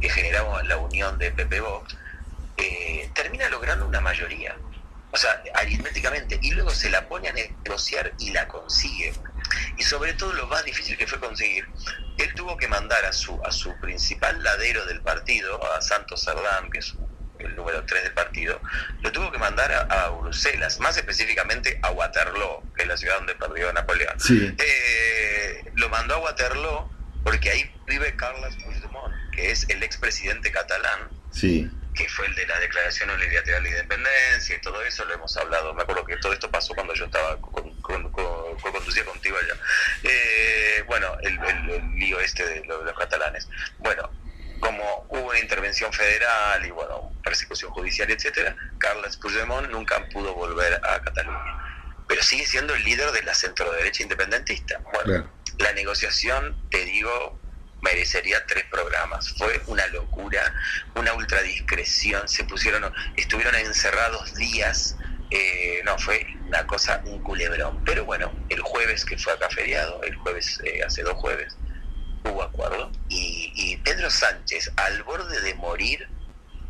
que 0.00 0.08
generamos 0.08 0.66
la 0.66 0.76
unión 0.76 1.18
de 1.18 1.30
Pepe 1.32 1.60
Vox, 1.60 1.96
termina 3.28 3.48
logrando 3.50 3.86
una 3.86 4.00
mayoría. 4.00 4.56
O 5.10 5.16
sea, 5.16 5.42
aritméticamente, 5.54 6.38
y 6.40 6.52
luego 6.52 6.70
se 6.70 6.88
la 6.88 7.06
pone 7.08 7.28
a 7.28 7.32
negociar 7.32 8.12
y 8.18 8.30
la 8.30 8.48
consigue. 8.48 9.12
Y 9.76 9.82
sobre 9.82 10.14
todo 10.14 10.32
lo 10.32 10.46
más 10.46 10.64
difícil 10.64 10.96
que 10.96 11.06
fue 11.06 11.20
conseguir, 11.20 11.66
él 12.16 12.32
tuvo 12.34 12.56
que 12.56 12.68
mandar 12.68 13.04
a 13.04 13.12
su, 13.12 13.38
a 13.44 13.50
su 13.50 13.78
principal 13.80 14.42
ladero 14.42 14.86
del 14.86 15.02
partido, 15.02 15.60
a 15.74 15.82
Santos 15.82 16.22
Sardán, 16.22 16.70
que 16.70 16.78
es 16.78 16.94
el 17.38 17.54
número 17.54 17.84
3 17.84 18.02
del 18.02 18.12
partido, 18.14 18.60
lo 19.02 19.12
tuvo 19.12 19.30
que 19.30 19.38
mandar 19.38 19.72
a, 19.72 20.08
Bruselas, 20.08 20.80
más 20.80 20.96
específicamente 20.96 21.78
a 21.82 21.90
Waterloo, 21.90 22.62
que 22.74 22.82
es 22.82 22.88
la 22.88 22.96
ciudad 22.96 23.16
donde 23.16 23.34
perdió 23.34 23.72
Napoleón. 23.72 24.16
Eh, 24.30 25.70
lo 25.74 25.88
mandó 25.90 26.14
a 26.14 26.18
Waterloo 26.18 26.90
porque 27.22 27.50
ahí 27.50 27.70
vive 27.86 28.16
Carles 28.16 28.56
Puigdemont, 28.64 29.14
que 29.32 29.50
es 29.50 29.68
el 29.68 29.82
expresidente 29.82 30.50
catalán, 30.50 31.08
sí. 31.30 31.70
Que 31.98 32.08
fue 32.08 32.26
el 32.26 32.34
de 32.36 32.46
la 32.46 32.60
Declaración 32.60 33.10
Unilateral 33.10 33.64
de 33.64 33.70
Independencia 33.70 34.54
y 34.54 34.60
todo 34.60 34.80
eso, 34.82 35.04
lo 35.04 35.14
hemos 35.14 35.36
hablado. 35.36 35.74
Me 35.74 35.82
acuerdo 35.82 36.04
que 36.04 36.16
todo 36.18 36.32
esto 36.32 36.48
pasó 36.48 36.72
cuando 36.72 36.94
yo 36.94 37.06
estaba 37.06 37.36
con, 37.40 37.74
con, 37.82 38.12
conducía 38.12 39.04
contigo 39.04 39.36
allá. 39.36 39.60
Eh, 40.04 40.84
bueno, 40.86 41.08
el, 41.22 41.36
lío 41.98 42.20
este 42.20 42.46
de, 42.46 42.64
los 42.66 42.96
catalanes. 42.96 43.48
Bueno, 43.78 44.08
como 44.60 45.06
hubo 45.08 45.30
una 45.30 45.40
intervención 45.40 45.92
federal 45.92 46.64
y 46.64 46.70
bueno, 46.70 47.12
persecución 47.24 47.72
judicial, 47.72 48.08
etcétera, 48.08 48.54
Carles 48.78 49.16
Puigdemont 49.16 49.68
nunca 49.68 50.08
pudo 50.10 50.34
volver 50.34 50.74
a 50.74 51.02
Cataluña. 51.02 51.96
Pero 52.06 52.22
sigue 52.22 52.46
siendo 52.46 52.76
el 52.76 52.84
líder 52.84 53.10
de 53.10 53.24
la 53.24 53.34
centro 53.34 53.72
derecha 53.72 54.04
independentista. 54.04 54.80
Bueno, 54.94 55.28
la 55.58 55.72
negociación, 55.72 56.56
te 56.70 56.84
digo, 56.84 57.40
merecería 57.82 58.44
tres 58.46 58.64
programas. 58.64 59.34
Fue 59.36 59.60
una 59.66 59.86
locura, 59.88 60.54
una 60.94 61.12
ultradiscreción, 61.14 62.28
se 62.28 62.44
pusieron, 62.44 62.92
estuvieron 63.16 63.54
encerrados 63.54 64.34
días, 64.34 64.96
eh, 65.30 65.80
no, 65.84 65.98
fue 65.98 66.26
una 66.46 66.66
cosa, 66.66 67.02
un 67.04 67.22
culebrón. 67.22 67.82
Pero 67.84 68.04
bueno, 68.04 68.32
el 68.48 68.60
jueves 68.60 69.04
que 69.04 69.18
fue 69.18 69.32
acá 69.32 69.48
feriado, 69.50 70.02
el 70.02 70.16
jueves, 70.16 70.60
eh, 70.64 70.82
hace 70.84 71.02
dos 71.02 71.14
jueves, 71.14 71.56
hubo 72.24 72.42
acuerdo, 72.42 72.90
y, 73.08 73.52
y 73.54 73.76
Pedro 73.78 74.10
Sánchez, 74.10 74.72
al 74.76 75.02
borde 75.02 75.40
de 75.40 75.54
morir 75.54 76.08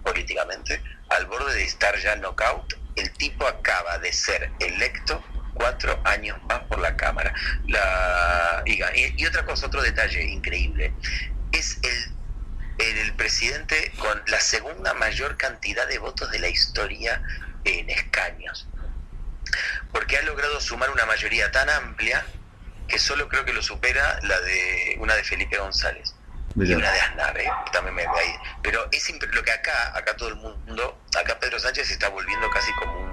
políticamente, 0.05 0.81
al 1.11 1.27
borde 1.27 1.55
de 1.55 1.65
estar 1.65 1.97
ya 1.99 2.17
knockout, 2.17 2.75
el 2.97 3.11
tipo 3.12 3.47
acaba 3.47 3.99
de 3.99 4.12
ser 4.12 4.50
electo 4.61 5.23
cuatro 5.59 6.00
años 6.05 6.38
más 6.49 6.61
por 6.61 6.79
la 6.79 6.97
Cámara. 6.97 7.35
La, 7.67 8.62
y, 8.65 9.27
otra 9.27 9.45
cosa, 9.45 9.67
otro 9.67 9.83
detalle 9.83 10.23
increíble, 10.25 10.93
es 11.53 11.79
el, 11.83 12.99
el, 12.99 13.15
presidente 13.15 13.93
con 13.99 14.23
la 14.29 14.41
segunda 14.41 14.95
mayor 14.95 15.37
cantidad 15.37 15.87
de 15.88 15.99
votos 15.99 16.31
de 16.31 16.38
la 16.38 16.49
historia 16.49 17.23
en 17.65 17.91
escaños, 17.91 18.69
porque 19.93 20.17
ha 20.17 20.23
logrado 20.23 20.61
sumar 20.61 20.91
una 20.91 21.07
mayoría 21.07 21.50
tan 21.50 21.69
amplia 21.69 22.25
que 22.87 22.99
solo 22.99 23.29
creo 23.29 23.45
que 23.45 23.53
lo 23.53 23.62
supera 23.62 24.19
la 24.23 24.41
de 24.41 24.97
una 25.00 25.15
de 25.15 25.25
Felipe 25.25 25.59
González. 25.59 26.15
Y 26.57 26.75
una 26.75 26.91
de 26.91 27.00
Aznar, 27.00 27.38
¿eh? 27.38 27.49
también 27.73 27.95
me 27.95 28.03
ahí. 28.03 28.35
Pero 28.62 28.88
es 28.91 29.12
lo 29.33 29.45
que 29.45 29.53
acá, 29.53 29.97
acá 29.97 30.17
todo 30.17 30.31
el 30.31 30.37
mundo, 30.37 30.99
acá 31.17 31.38
Pedro 31.38 31.61
Sánchez 31.61 31.87
se 31.87 31.93
está 31.93 32.09
volviendo 32.09 32.50
casi 32.50 32.73
como 32.73 32.99
un 32.99 33.08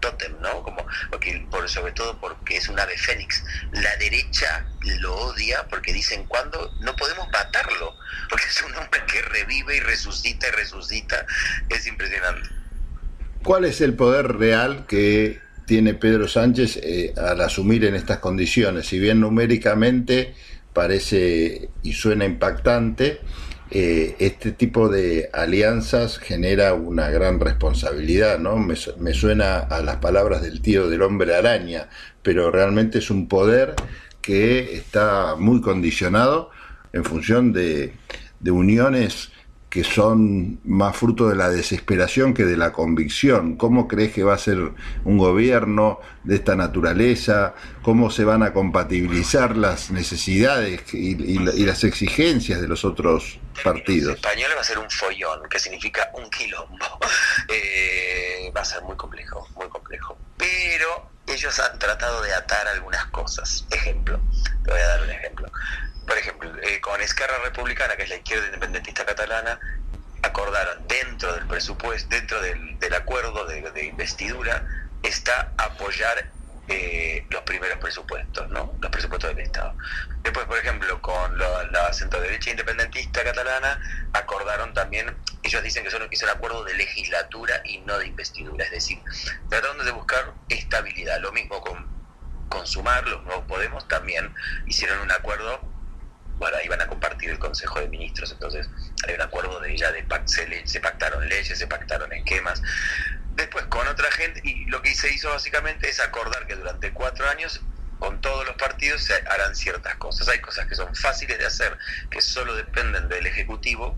tótem, 0.00 0.32
¿no? 0.40 0.62
Como, 0.62 0.86
porque, 1.10 1.46
por, 1.50 1.68
sobre 1.68 1.92
todo 1.92 2.18
porque 2.20 2.56
es 2.56 2.68
un 2.68 2.78
ave 2.78 2.96
fénix. 2.96 3.42
La 3.72 3.96
derecha 3.96 4.66
lo 5.00 5.14
odia 5.14 5.66
porque 5.68 5.92
dicen, 5.92 6.24
¿cuándo? 6.24 6.72
No 6.80 6.94
podemos 6.96 7.28
matarlo, 7.30 7.94
porque 8.28 8.46
es 8.46 8.62
un 8.62 8.74
hombre 8.76 9.00
que 9.10 9.22
revive 9.22 9.76
y 9.76 9.80
resucita 9.80 10.48
y 10.48 10.50
resucita. 10.52 11.26
Es 11.68 11.86
impresionante. 11.86 12.48
¿Cuál 13.42 13.64
es 13.64 13.80
el 13.80 13.94
poder 13.94 14.36
real 14.36 14.86
que 14.86 15.40
tiene 15.66 15.94
Pedro 15.94 16.28
Sánchez 16.28 16.78
eh, 16.82 17.14
al 17.16 17.40
asumir 17.40 17.84
en 17.84 17.94
estas 17.94 18.18
condiciones? 18.18 18.86
Si 18.86 18.98
bien 18.98 19.20
numéricamente 19.20 20.34
parece 20.72 21.70
y 21.82 21.92
suena 21.92 22.24
impactante, 22.24 23.20
eh, 23.70 24.16
este 24.18 24.52
tipo 24.52 24.88
de 24.88 25.28
alianzas 25.32 26.18
genera 26.18 26.72
una 26.74 27.10
gran 27.10 27.38
responsabilidad, 27.38 28.38
¿no? 28.38 28.56
Me, 28.56 28.76
suena 29.14 29.58
a 29.58 29.82
las 29.82 29.96
palabras 29.96 30.42
del 30.42 30.62
tío 30.62 30.88
del 30.88 31.02
hombre 31.02 31.34
araña, 31.34 31.88
pero 32.22 32.50
realmente 32.50 32.98
es 32.98 33.10
un 33.10 33.28
poder 33.28 33.74
que 34.22 34.74
está 34.74 35.36
muy 35.38 35.60
condicionado 35.60 36.50
en 36.92 37.04
función 37.04 37.52
de, 37.52 37.92
de 38.40 38.50
uniones 38.50 39.32
que 39.70 39.84
son 39.84 40.60
más 40.64 40.96
fruto 40.96 41.28
de 41.28 41.36
la 41.36 41.50
desesperación 41.50 42.32
que 42.32 42.44
de 42.44 42.56
la 42.56 42.72
convicción. 42.72 43.56
¿Cómo 43.56 43.86
crees 43.86 44.12
que 44.12 44.22
va 44.22 44.34
a 44.34 44.38
ser 44.38 44.58
un 45.04 45.18
gobierno 45.18 46.00
de 46.24 46.36
esta 46.36 46.56
naturaleza? 46.56 47.54
¿Cómo 47.82 48.10
se 48.10 48.24
van 48.24 48.42
a 48.42 48.52
compatibilizar 48.54 49.56
las 49.56 49.90
necesidades 49.90 50.82
y, 50.94 51.38
las 51.38 51.84
exigencias 51.84 52.62
de 52.62 52.68
los 52.68 52.84
otros 52.84 53.38
partidos? 53.62 54.16
español 54.16 54.52
va 54.56 54.60
a 54.62 54.64
ser 54.64 54.78
un 54.78 54.90
follón, 54.90 55.42
que 55.50 55.58
significa 55.58 56.10
un 56.14 56.28
quilombo. 56.30 56.98
Eh, 57.50 58.52
va 58.54 58.60
a 58.60 58.64
ser 58.64 58.82
muy 58.82 58.96
complejo, 58.96 59.48
muy 59.56 59.68
complejo. 59.68 60.18
Pero 60.36 61.10
ellos 61.26 61.58
han 61.60 61.78
tratado 61.78 62.20
de 62.22 62.34
atar 62.34 62.66
algunas 62.68 63.06
cosas. 63.06 63.64
Ejemplo, 63.70 64.20
te 64.64 64.70
voy 64.70 64.80
a 64.80 64.86
dar 64.86 65.02
un 65.02 65.10
ejemplo 65.10 65.50
por 66.08 66.16
ejemplo, 66.16 66.50
eh, 66.62 66.80
con 66.80 67.00
Esquerra 67.02 67.36
Republicana, 67.44 67.94
que 67.94 68.04
es 68.04 68.08
la 68.08 68.16
izquierda 68.16 68.46
independentista 68.46 69.04
catalana, 69.04 69.60
acordaron 70.22 70.88
dentro 70.88 71.34
del 71.34 71.46
presupuesto, 71.46 72.08
dentro 72.08 72.40
del, 72.40 72.94
acuerdo 72.94 73.44
de, 73.44 73.84
investidura, 73.84 74.66
está 75.02 75.52
apoyar 75.58 76.30
eh, 76.68 77.26
los 77.28 77.42
primeros 77.42 77.78
presupuestos, 77.78 78.48
¿no? 78.48 78.74
Los 78.80 78.90
presupuestos 78.90 79.36
del 79.36 79.44
Estado. 79.44 79.74
Después, 80.22 80.46
por 80.46 80.58
ejemplo, 80.58 81.00
con 81.02 81.38
la, 81.38 81.92
centro 81.92 82.20
derecha 82.22 82.50
independentista 82.50 83.22
catalana, 83.22 83.78
acordaron 84.14 84.72
también, 84.72 85.14
ellos 85.42 85.62
dicen 85.62 85.84
que 85.84 85.90
son, 85.90 86.08
es 86.10 86.22
un 86.22 86.30
acuerdo 86.30 86.64
de 86.64 86.72
legislatura 86.72 87.60
y 87.64 87.78
no 87.80 87.98
de 87.98 88.06
investidura, 88.06 88.64
es 88.64 88.70
decir, 88.70 88.98
trataron 89.50 89.84
de 89.84 89.92
buscar 89.92 90.32
estabilidad. 90.48 91.20
Lo 91.20 91.32
mismo 91.32 91.60
con, 91.60 91.86
con 92.48 92.66
Sumar, 92.66 93.06
los 93.06 93.22
nuevos 93.24 93.44
Podemos 93.44 93.86
también 93.88 94.34
hicieron 94.66 95.00
un 95.00 95.12
acuerdo 95.12 95.77
bueno, 96.38 96.56
iban 96.64 96.80
a 96.80 96.86
compartir 96.86 97.30
el 97.30 97.38
Consejo 97.38 97.80
de 97.80 97.88
Ministros, 97.88 98.30
entonces 98.32 98.68
hay 99.06 99.14
un 99.14 99.20
acuerdo 99.20 99.60
de 99.60 99.76
ya 99.76 99.90
de 99.90 100.04
se, 100.26 100.66
se 100.66 100.80
pactaron 100.80 101.28
leyes, 101.28 101.58
se 101.58 101.66
pactaron 101.66 102.12
esquemas. 102.12 102.62
Después 103.34 103.66
con 103.66 103.86
otra 103.86 104.10
gente, 104.12 104.40
y 104.44 104.66
lo 104.66 104.82
que 104.82 104.94
se 104.94 105.12
hizo 105.12 105.30
básicamente 105.30 105.88
es 105.88 106.00
acordar 106.00 106.46
que 106.46 106.54
durante 106.54 106.92
cuatro 106.92 107.28
años 107.28 107.60
con 107.98 108.20
todos 108.20 108.46
los 108.46 108.54
partidos 108.56 109.02
se 109.02 109.14
harán 109.14 109.54
ciertas 109.56 109.96
cosas. 109.96 110.28
Hay 110.28 110.40
cosas 110.40 110.66
que 110.66 110.76
son 110.76 110.94
fáciles 110.94 111.38
de 111.38 111.46
hacer, 111.46 111.76
que 112.10 112.20
solo 112.20 112.54
dependen 112.54 113.08
del 113.08 113.26
Ejecutivo, 113.26 113.96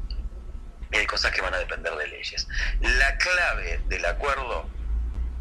y 0.93 0.97
hay 0.97 1.07
cosas 1.07 1.33
que 1.33 1.43
van 1.43 1.55
a 1.55 1.59
depender 1.59 1.95
de 1.95 2.09
leyes. 2.09 2.49
La 2.81 3.17
clave 3.19 3.81
del 3.89 4.05
acuerdo 4.07 4.69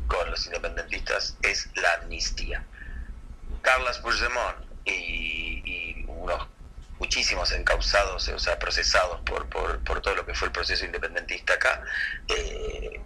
con 0.08 0.29
los 0.29 0.46
independentistas 0.46 1.38
es 1.41 1.70
la 1.75 1.94
amnistía. 2.01 2.63
Carlos 3.62 4.00
Puigdemont 4.00 4.58
y 4.86 6.03
unos 6.08 6.48
muchísimos 7.00 7.51
encausados, 7.53 8.27
o 8.27 8.39
sea, 8.39 8.60
procesados 8.60 9.22
por, 9.22 9.48
por, 9.50 9.79
por, 9.84 10.01
todo 10.01 10.15
lo 10.15 10.25
que 10.25 10.34
fue 10.34 10.48
el 10.48 10.51
proceso 10.51 10.86
independentista 10.86 11.53
acá, 11.53 11.82
eh, 12.27 13.01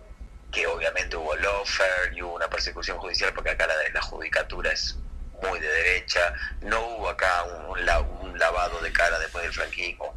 que 0.52 0.68
obviamente 0.68 1.16
hubo 1.16 1.36
lawfare 1.36 2.16
y 2.16 2.22
hubo 2.22 2.36
una 2.36 2.50
persecución 2.50 2.98
judicial 2.98 3.34
porque 3.34 3.52
acá 3.52 3.68
la, 3.94 4.02
judicatura 4.02 4.72
es 4.72 4.98
muy 5.42 5.60
de 5.60 5.68
derecha, 5.68 6.34
no 6.62 6.80
hubo 6.88 7.10
acá 7.10 7.44
un, 7.44 7.80
un 8.22 8.40
lavado 8.40 8.80
de 8.82 8.92
cara 8.92 9.20
después 9.20 9.44
del 9.44 9.54
franquismo. 9.54 10.16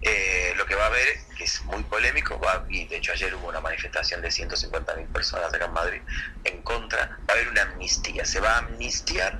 Eh, 0.00 0.54
lo 0.56 0.66
que 0.66 0.74
va 0.74 0.84
a 0.84 0.86
haber, 0.86 1.06
que 1.36 1.44
es 1.44 1.62
muy 1.64 1.82
polémico, 1.84 2.38
va, 2.40 2.64
y 2.68 2.86
de 2.86 2.96
hecho 2.96 3.12
ayer 3.12 3.34
hubo 3.34 3.48
una 3.48 3.60
manifestación 3.60 4.20
de 4.22 4.28
150.000 4.28 5.06
personas 5.12 5.52
acá 5.52 5.66
en 5.66 5.72
Madrid 5.72 6.00
en 6.44 6.62
contra, 6.62 7.18
va 7.28 7.34
a 7.34 7.36
haber 7.36 7.48
una 7.48 7.62
amnistía, 7.62 8.24
se 8.24 8.40
va 8.40 8.54
a 8.54 8.58
amnistiar 8.58 9.38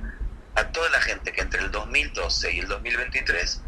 a 0.55 0.67
toda 0.71 0.89
la 0.89 1.01
gente 1.01 1.31
que 1.31 1.41
entre 1.41 1.61
el 1.61 1.71
2012 1.71 2.53
y 2.53 2.59
el 2.59 2.67
2023 2.67 3.61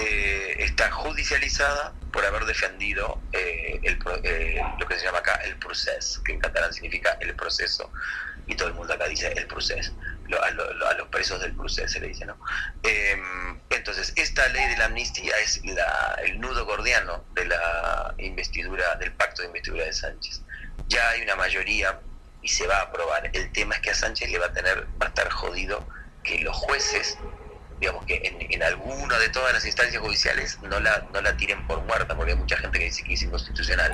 eh, 0.00 0.54
está 0.60 0.92
judicializada 0.92 1.92
por 2.12 2.24
haber 2.24 2.44
defendido 2.44 3.20
eh, 3.32 3.80
el, 3.82 3.98
eh, 4.22 4.62
lo 4.78 4.86
que 4.86 4.96
se 4.96 5.04
llama 5.04 5.18
acá 5.18 5.34
el 5.44 5.56
proceso, 5.56 6.22
que 6.22 6.34
en 6.34 6.38
catalán 6.38 6.72
significa 6.72 7.18
el 7.20 7.34
proceso, 7.34 7.90
y 8.46 8.54
todo 8.54 8.68
el 8.68 8.74
mundo 8.74 8.94
acá 8.94 9.08
dice 9.08 9.32
el 9.36 9.48
proceso, 9.48 9.92
a, 10.40 10.50
los 10.94 11.08
presos 11.08 11.40
del 11.40 11.52
proceso 11.56 11.88
se 11.88 11.98
le 11.98 12.08
dice, 12.08 12.26
¿no? 12.26 12.38
Em, 12.84 13.58
entonces, 13.70 14.12
esta 14.14 14.46
ley 14.50 14.68
de 14.68 14.76
la 14.76 14.84
amnistía 14.84 15.36
es 15.42 15.64
la, 15.64 16.16
el 16.22 16.38
nudo 16.38 16.64
gordiano 16.64 17.24
de 17.34 17.46
la 17.46 18.14
investidura, 18.18 18.94
del 18.96 19.10
pacto 19.12 19.42
de 19.42 19.48
investidura 19.48 19.84
de 19.84 19.92
Sánchez. 19.92 20.42
Ya 20.86 21.08
hay 21.10 21.22
una 21.22 21.34
mayoría 21.34 21.98
y 22.40 22.48
se 22.48 22.68
va 22.68 22.76
a 22.78 22.82
aprobar. 22.82 23.30
El 23.32 23.50
tema 23.50 23.74
es 23.74 23.80
que 23.80 23.90
a 23.90 23.94
Sánchez 23.94 24.30
le 24.30 24.38
va 24.38 24.46
a 24.46 24.52
tener, 24.52 24.86
va 25.02 25.06
a 25.06 25.08
estar 25.08 25.28
jodido 25.28 25.84
que 26.22 26.38
los 26.38 26.54
jueces 26.54 27.18
digamos 27.80 28.04
que 28.06 28.20
en, 28.24 28.52
en, 28.52 28.62
alguna 28.62 29.18
de 29.18 29.28
todas 29.28 29.52
las 29.52 29.64
instancias 29.64 30.00
judiciales 30.02 30.58
no 30.62 30.80
la, 30.80 31.06
no 31.12 31.20
la 31.20 31.36
tiren 31.36 31.66
por 31.66 31.80
muerta, 31.82 32.16
porque 32.16 32.32
hay 32.32 32.38
mucha 32.38 32.56
gente 32.56 32.78
que 32.78 32.86
dice 32.86 33.04
que 33.04 33.14
es 33.14 33.22
inconstitucional. 33.22 33.92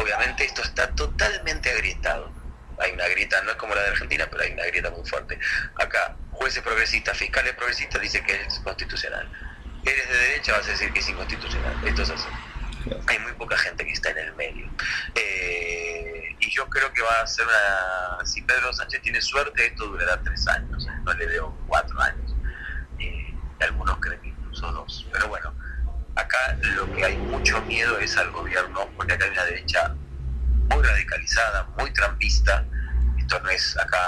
Obviamente 0.00 0.44
esto 0.44 0.62
está 0.62 0.90
totalmente 0.94 1.70
agrietado. 1.70 2.32
Hay 2.78 2.92
una 2.92 3.08
grieta, 3.08 3.42
no 3.42 3.50
es 3.50 3.56
como 3.56 3.74
la 3.74 3.82
de 3.82 3.88
Argentina, 3.88 4.26
pero 4.30 4.44
hay 4.44 4.52
una 4.52 4.64
grieta 4.66 4.90
muy 4.90 5.04
fuerte. 5.04 5.38
Acá, 5.76 6.16
jueces 6.30 6.62
progresistas, 6.62 7.16
fiscales 7.16 7.54
progresistas 7.54 8.00
dicen 8.00 8.24
que 8.24 8.40
es 8.40 8.60
constitucional. 8.60 9.28
Eres 9.84 10.08
de 10.08 10.16
derecha, 10.16 10.52
vas 10.52 10.66
a 10.68 10.70
decir 10.70 10.92
que 10.92 11.00
es 11.00 11.08
inconstitucional. 11.08 11.76
Esto 11.84 12.02
es 12.02 12.10
así. 12.10 12.28
Hay 13.08 13.18
muy 13.18 13.32
poca 13.32 13.58
gente 13.58 13.84
que 13.84 13.92
está 13.92 14.10
en 14.10 14.18
el 14.18 14.34
medio. 14.36 14.70
Eh, 15.14 16.36
y 16.38 16.50
yo 16.50 16.68
creo 16.68 16.92
que 16.92 17.02
va 17.02 17.20
a 17.20 17.26
ser 17.26 17.46
una... 17.46 18.24
Si 18.24 18.42
Pedro 18.42 18.72
Sánchez 18.72 19.02
tiene 19.02 19.20
suerte, 19.20 19.66
esto 19.66 19.86
durará 19.86 20.22
tres 20.22 20.46
años. 20.46 20.86
No 21.04 21.12
le 21.14 21.26
veo 21.26 21.58
cuatro 21.66 22.00
años 22.00 22.27
algunos 23.64 23.98
creen 23.98 24.20
incluso 24.24 24.70
dos. 24.72 25.06
Pero 25.12 25.28
bueno, 25.28 25.52
acá 26.14 26.56
lo 26.74 26.92
que 26.92 27.04
hay 27.04 27.16
mucho 27.16 27.60
miedo 27.62 27.98
es 27.98 28.16
al 28.16 28.30
gobierno, 28.30 28.88
porque 28.96 29.14
acá 29.14 29.24
hay 29.24 29.30
una 29.30 29.44
derecha 29.44 29.94
muy 30.70 30.82
radicalizada, 30.82 31.64
muy 31.78 31.92
trampista. 31.92 32.64
Esto 33.18 33.40
no 33.40 33.50
es 33.50 33.76
acá, 33.76 33.98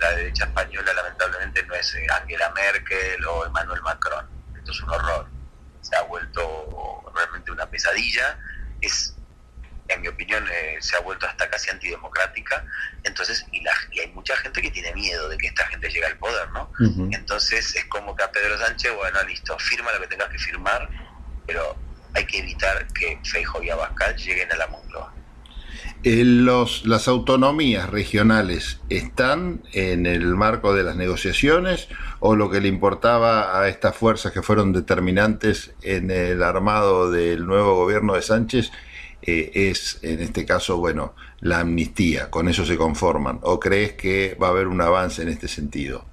la 0.00 0.10
derecha 0.12 0.44
española 0.44 0.92
lamentablemente 0.92 1.62
no 1.66 1.74
es 1.74 1.96
Angela 2.20 2.50
Merkel 2.54 3.24
o 3.26 3.46
Emmanuel 3.46 3.82
Macron. 3.82 4.26
Esto 4.56 4.72
es 4.72 4.82
un 4.82 4.90
horror. 4.90 5.26
Se 5.82 5.96
ha 5.96 6.02
vuelto 6.02 7.04
realmente 7.14 7.50
una 7.50 7.66
pesadilla. 7.66 8.38
Es 8.80 9.14
en 9.94 10.02
mi 10.02 10.08
opinión, 10.08 10.44
eh, 10.48 10.76
se 10.80 10.96
ha 10.96 11.00
vuelto 11.00 11.26
hasta 11.26 11.48
casi 11.48 11.70
antidemocrática. 11.70 12.64
Entonces, 13.02 13.46
y, 13.52 13.62
la, 13.62 13.72
y, 13.92 14.00
hay 14.00 14.08
mucha 14.12 14.36
gente 14.36 14.62
que 14.62 14.70
tiene 14.70 14.92
miedo 14.94 15.28
de 15.28 15.36
que 15.36 15.48
esta 15.48 15.66
gente 15.66 15.88
llegue 15.88 16.06
al 16.06 16.18
poder, 16.18 16.50
¿no? 16.50 16.70
Entonces, 17.12 17.74
es 17.76 17.84
como 17.86 18.14
que 18.14 18.22
a 18.22 18.30
Pedro 18.30 18.58
Sánchez, 18.58 18.92
bueno, 18.96 19.22
listo, 19.24 19.58
firma 19.58 19.92
lo 19.92 20.00
que 20.00 20.06
tengas 20.06 20.28
que 20.28 20.38
firmar, 20.38 20.88
pero 21.46 21.76
hay 22.14 22.26
que 22.26 22.38
evitar 22.38 22.86
que 22.92 23.18
Feijo 23.24 23.62
y 23.62 23.70
Abascal 23.70 24.16
lleguen 24.16 24.52
a 24.52 24.56
la 24.56 24.66
Moncloa. 24.66 25.14
Eh, 26.02 26.24
los, 26.24 26.86
¿Las 26.86 27.08
autonomías 27.08 27.90
regionales 27.90 28.80
están 28.88 29.62
en 29.72 30.06
el 30.06 30.34
marco 30.34 30.74
de 30.74 30.82
las 30.82 30.96
negociaciones 30.96 31.88
o 32.20 32.36
lo 32.36 32.50
que 32.50 32.62
le 32.62 32.68
importaba 32.68 33.60
a 33.60 33.68
estas 33.68 33.96
fuerzas 33.96 34.32
que 34.32 34.42
fueron 34.42 34.72
determinantes 34.72 35.74
en 35.82 36.10
el 36.10 36.42
armado 36.42 37.10
del 37.10 37.46
nuevo 37.46 37.74
gobierno 37.74 38.14
de 38.14 38.22
Sánchez 38.22 38.72
eh, 39.22 39.50
es, 39.54 39.98
en 40.02 40.20
este 40.20 40.46
caso, 40.46 40.78
bueno, 40.78 41.14
la 41.40 41.60
amnistía, 41.60 42.30
con 42.30 42.48
eso 42.48 42.64
se 42.64 42.76
conforman? 42.76 43.40
¿O 43.42 43.60
crees 43.60 43.92
que 43.92 44.36
va 44.40 44.48
a 44.48 44.50
haber 44.50 44.66
un 44.66 44.80
avance 44.80 45.22
en 45.22 45.28
este 45.28 45.48
sentido? 45.48 46.06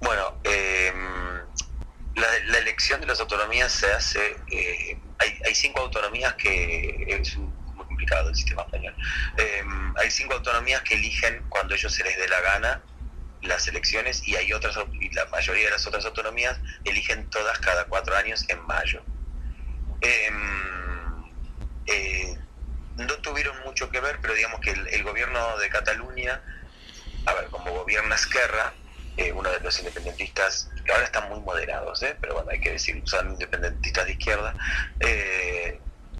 Bueno, 0.00 0.40
em, 0.44 1.40
la, 2.14 2.58
elección 2.58 3.00
de 3.00 3.06
las 3.06 3.20
autonomías 3.20 3.72
se 3.72 3.90
hace, 3.92 4.36
eh, 4.50 4.98
hay, 5.18 5.54
cinco 5.54 5.80
autonomías 5.80 6.34
que 6.34 7.06
es 7.08 7.36
muy 7.36 7.86
complicado 7.86 8.28
el 8.28 8.36
sistema 8.36 8.62
español. 8.62 8.94
Em, 9.36 9.94
hay 9.96 10.10
cinco 10.10 10.34
autonomías 10.34 10.82
que 10.82 10.94
eligen 10.94 11.42
cuando 11.48 11.74
ellos 11.74 11.92
se 11.92 12.04
les 12.04 12.16
dé 12.16 12.28
la 12.28 12.40
gana 12.40 12.82
las 13.42 13.68
elecciones 13.68 14.26
y 14.26 14.34
hay 14.36 14.52
otras 14.52 14.76
y 15.00 15.10
la 15.14 15.24
mayoría 15.26 15.66
de 15.66 15.70
las 15.70 15.86
otras 15.86 16.04
autonomías 16.04 16.58
eligen 16.84 17.28
todas 17.30 17.58
cada 17.60 17.84
cuatro 17.84 18.16
años 18.16 18.44
en 18.48 18.60
mayo. 18.66 19.02
Eh, 20.00 20.30
eh, 21.88 22.38
no 22.96 23.14
tuvieron 23.16 23.56
mucho 23.64 23.90
que 23.90 24.00
ver, 24.00 24.18
pero 24.20 24.34
digamos 24.34 24.60
que 24.60 24.70
el, 24.70 25.02
gobierno 25.02 25.58
de 25.58 25.68
Cataluña, 25.68 26.40
a 27.26 27.34
ver, 27.34 27.46
como 27.46 27.72
gobierna 27.72 28.14
Esquerra, 28.14 28.72
eh, 29.16 29.32
uno 29.32 29.50
de 29.50 29.60
los 29.60 29.78
independentistas, 29.78 30.70
que 30.84 30.92
ahora 30.92 31.04
están 31.04 31.28
muy 31.28 31.40
moderados, 31.40 32.02
¿eh? 32.02 32.16
pero 32.20 32.34
bueno, 32.34 32.50
hay 32.50 32.60
que 32.60 32.72
decir, 32.72 33.02
son 33.04 33.30
independentistas 33.30 34.06
de 34.06 34.12
izquierda, 34.12 34.54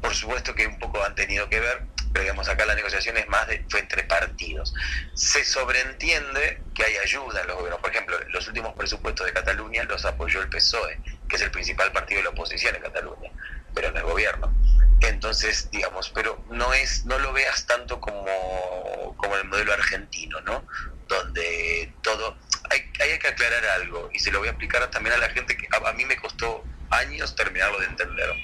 por 0.01 0.15
supuesto 0.15 0.55
que 0.55 0.67
un 0.67 0.79
poco 0.79 1.03
han 1.03 1.15
tenido 1.15 1.49
que 1.49 1.61
ver, 1.61 1.83
pero 2.13 2.23
digamos 2.23 2.49
acá 2.49 2.65
la 2.67 2.75
negociación 2.75 3.17
es 3.17 3.29
más 3.29 3.47
de, 3.49 3.65
fue 3.69 3.81
entre 3.81 4.05
partidos. 4.05 4.75
Se 5.15 5.45
sobreentiende 5.45 6.63
que 6.75 6.85
hay 6.85 6.97
ayuda 6.97 7.41
en 7.43 7.49
los 7.49 7.57
gobiernos. 7.57 7.81
Por 7.81 7.91
ejemplo, 7.91 8.19
los 8.29 8.47
últimos 8.49 8.75
presupuestos 8.75 9.27
de 9.27 9.33
Cataluña 9.33 9.85
los 9.85 10.05
apoyó 10.05 10.41
el 10.43 10.49
PSOE, 10.49 11.01
que 11.29 11.37
es 11.37 11.43
el 11.43 11.51
principal 11.51 11.93
partido 11.93 12.19
de 12.19 12.25
la 12.25 12.31
oposición 12.31 12.75
en 12.77 12.83
Cataluña, 12.83 13.31
pero 13.75 13.89
en 13.89 13.97
el 13.97 14.03
gobierno. 14.03 14.53
Entonces, 15.01 15.71
digamos, 15.71 16.11
pero 16.11 16.45
no 16.51 16.75
es, 16.75 17.05
no 17.05 17.19
lo 17.19 17.33
veas 17.33 17.67
tanto 17.67 18.01
como, 18.01 19.15
como 19.17 19.37
el 19.37 19.45
modelo 19.45 19.73
argentino, 19.73 20.41
¿no? 20.41 20.67
Donde 21.07 21.93
todo, 22.03 22.37
hay, 22.71 22.91
hay 23.01 23.19
que 23.19 23.29
aclarar 23.29 23.65
algo, 23.67 24.11
y 24.13 24.19
se 24.19 24.33
lo 24.33 24.41
voy 24.41 24.49
a 24.49 24.53
explicar 24.53 24.91
también 24.91 25.15
a 25.15 25.19
la 25.19 25.31
gente 25.31 25.57
que 25.57 25.69
a, 25.71 25.93
mí 25.93 26.05
me 26.05 26.17
costó 26.17 26.65
años 26.91 27.37
terminarlo 27.37 27.79
de 27.79 27.87
entender. 27.87 28.35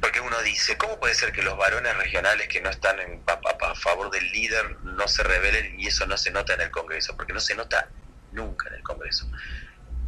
Porque 0.00 0.20
uno 0.20 0.40
dice, 0.40 0.78
¿cómo 0.78 0.98
puede 0.98 1.14
ser 1.14 1.32
que 1.32 1.42
los 1.42 1.58
varones 1.58 1.94
regionales 1.98 2.48
que 2.48 2.62
no 2.62 2.70
están 2.70 2.98
en, 3.00 3.22
a, 3.26 3.74
favor 3.74 4.10
del 4.10 4.32
líder 4.32 4.78
no 4.82 5.06
se 5.06 5.22
rebelen 5.22 5.78
y 5.78 5.88
eso 5.88 6.06
no 6.06 6.16
se 6.16 6.30
nota 6.30 6.54
en 6.54 6.62
el 6.62 6.70
Congreso? 6.70 7.14
Porque 7.14 7.34
no 7.34 7.40
se 7.40 7.54
nota 7.54 7.90
nunca 8.32 8.68
en 8.68 8.76
el 8.76 8.82
Congreso. 8.82 9.30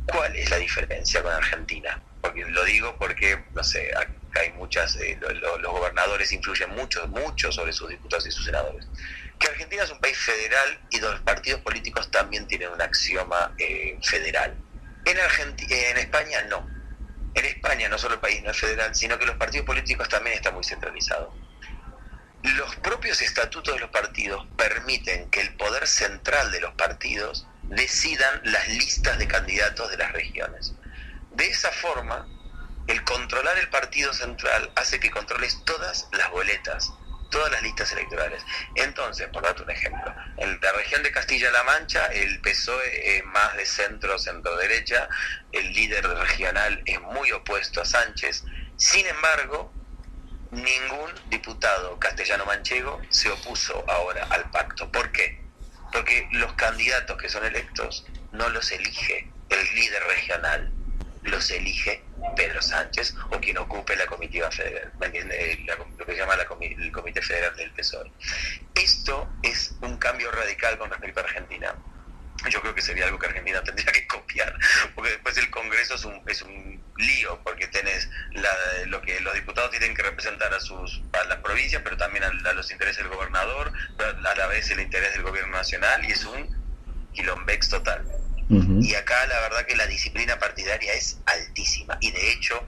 ¿Cuál 0.06 0.34
es 0.34 0.48
la 0.50 0.56
diferencia 0.56 1.22
con 1.22 1.32
Argentina? 1.32 2.02
Porque 2.22 2.46
lo 2.46 2.64
digo 2.64 2.96
porque, 2.98 3.44
no 3.52 3.62
sé, 3.62 3.90
hay 4.40 4.52
muchas, 4.52 4.96
eh, 4.96 5.18
los 5.20 5.72
gobernadores 5.72 6.32
influyen 6.32 6.70
mucho, 6.70 7.06
mucho 7.08 7.52
sobre 7.52 7.72
sus 7.72 7.88
diputados 7.88 8.26
y 8.26 8.30
sus 8.30 8.44
senadores. 8.44 8.86
Que 9.38 9.48
Argentina 9.48 9.82
es 9.82 9.90
un 9.90 10.00
país 10.00 10.16
federal 10.16 10.80
y 10.90 11.00
los 11.00 11.20
partidos 11.20 11.60
políticos 11.60 12.10
también 12.10 12.46
tienen 12.46 12.70
un 12.70 12.80
axioma 12.80 13.54
eh, 13.58 13.98
federal. 14.02 14.54
En, 15.04 15.18
Argentina, 15.18 15.74
en 15.74 15.98
España 15.98 16.42
no. 16.48 16.68
En 17.34 17.44
España 17.44 17.88
no 17.88 17.98
solo 17.98 18.14
el 18.14 18.20
país 18.20 18.42
no 18.42 18.50
es 18.50 18.58
federal, 18.58 18.94
sino 18.94 19.18
que 19.18 19.26
los 19.26 19.36
partidos 19.36 19.66
políticos 19.66 20.08
también 20.08 20.36
están 20.36 20.54
muy 20.54 20.64
centralizados. 20.64 21.34
los 22.42 22.76
propios 22.76 23.20
estatutos 23.22 23.74
de 23.74 23.80
los 23.80 23.90
partidos 23.90 24.46
permiten 24.56 25.30
que 25.30 25.40
el 25.40 25.54
poder 25.56 25.86
central 25.86 26.50
de 26.52 26.60
los 26.60 26.74
partidos 26.74 27.46
decidan 27.62 28.40
las 28.44 28.68
listas 28.68 29.18
de 29.18 29.26
candidatos 29.26 29.90
de 29.90 29.96
las 29.96 30.12
regiones. 30.12 30.74
De 31.30 31.46
esa 31.46 31.70
forma, 31.70 32.28
el 32.86 33.04
controlar 33.04 33.58
el 33.58 33.68
partido 33.68 34.12
central 34.12 34.70
hace 34.76 34.98
que 35.00 35.10
controles 35.10 35.62
todas 35.64 36.08
las 36.12 36.30
boletas, 36.30 36.92
todas 37.30 37.50
las 37.50 37.62
listas 37.62 37.92
electorales. 37.92 38.42
Entonces, 38.74 39.28
por 39.28 39.42
darte 39.42 39.62
un 39.62 39.70
ejemplo, 39.70 40.14
en 40.36 40.60
la 40.60 40.72
región 40.72 41.02
de 41.02 41.12
Castilla-La 41.12 41.64
Mancha, 41.64 42.06
el 42.06 42.40
PSOE 42.40 43.16
es 43.16 43.24
más 43.24 43.56
de 43.56 43.66
centro, 43.66 44.18
centro-derecha, 44.18 45.08
el 45.52 45.72
líder 45.72 46.06
regional 46.06 46.82
es 46.84 47.00
muy 47.00 47.32
opuesto 47.32 47.80
a 47.80 47.84
Sánchez. 47.84 48.44
Sin 48.76 49.06
embargo, 49.06 49.72
ningún 50.50 51.10
diputado 51.28 51.98
castellano-manchego 51.98 53.00
se 53.08 53.30
opuso 53.30 53.84
ahora 53.88 54.26
al 54.30 54.50
pacto. 54.50 54.92
¿Por 54.92 55.10
qué? 55.12 55.42
Porque 55.92 56.28
los 56.32 56.52
candidatos 56.54 57.16
que 57.16 57.28
son 57.28 57.44
electos 57.44 58.04
no 58.32 58.48
los 58.50 58.70
elige 58.72 59.30
el 59.48 59.74
líder 59.74 60.02
regional, 60.04 60.72
los 61.22 61.50
elige 61.50 62.02
Pedro 62.36 62.60
Sánchez 62.60 63.14
o 63.30 63.40
quien 63.40 63.58
ocupe 63.58 63.96
la 63.96 64.06
comitiva 64.06 64.50
federal, 64.50 64.92
eh, 65.12 65.64
lo 65.98 66.06
que 66.06 66.12
se 66.12 66.18
llama 66.18 66.34
el 66.60 66.92
Comité 66.92 67.22
Federal 67.22 67.54
del 67.56 67.70
PSOE. 67.72 68.10
Esto 68.74 69.28
es 69.42 69.74
un 69.80 69.96
cambio 69.98 70.30
radical 70.30 70.78
con 70.78 70.90
respecto 70.90 71.20
a 71.20 71.24
Argentina. 71.24 71.74
Yo 72.50 72.60
creo 72.60 72.74
que 72.74 72.82
sería 72.82 73.04
algo 73.04 73.18
que 73.20 73.26
Argentina 73.26 73.62
tendría 73.62 73.92
que 73.92 74.04
copiar, 74.08 74.58
porque 74.96 75.12
después 75.12 75.36
el 75.38 75.48
Congreso 75.50 75.94
es 75.94 76.04
un, 76.04 76.20
es 76.26 76.42
un 76.42 76.82
lío, 76.96 77.40
porque 77.44 77.68
tenés 77.68 78.08
lo 78.86 79.00
que 79.00 79.20
los 79.20 79.34
diputados 79.34 79.70
tienen 79.70 79.94
que 79.94 80.02
representar 80.02 80.52
a 80.52 80.58
sus 80.58 81.02
a 81.12 81.24
las 81.24 81.38
provincias, 81.38 81.82
pero 81.84 81.96
también 81.96 82.24
a, 82.24 82.52
los 82.52 82.70
intereses 82.72 82.98
del 82.98 83.08
gobernador, 83.08 83.72
a 83.98 84.34
la 84.34 84.46
vez 84.48 84.70
el 84.70 84.80
interés 84.80 85.12
del 85.12 85.22
gobierno 85.22 85.52
nacional, 85.52 86.04
y 86.04 86.12
es 86.12 86.24
un 86.24 86.62
quilombex 87.12 87.68
total. 87.68 88.21
Y 88.52 88.94
acá 88.94 89.14
la 89.28 89.40
verdad 89.40 89.64
que 89.66 89.76
la 89.76 89.86
disciplina 89.86 90.38
partidaria 90.38 90.92
es 90.92 91.18
altísima 91.24 91.96
y 92.00 92.10
de 92.10 92.32
hecho 92.32 92.62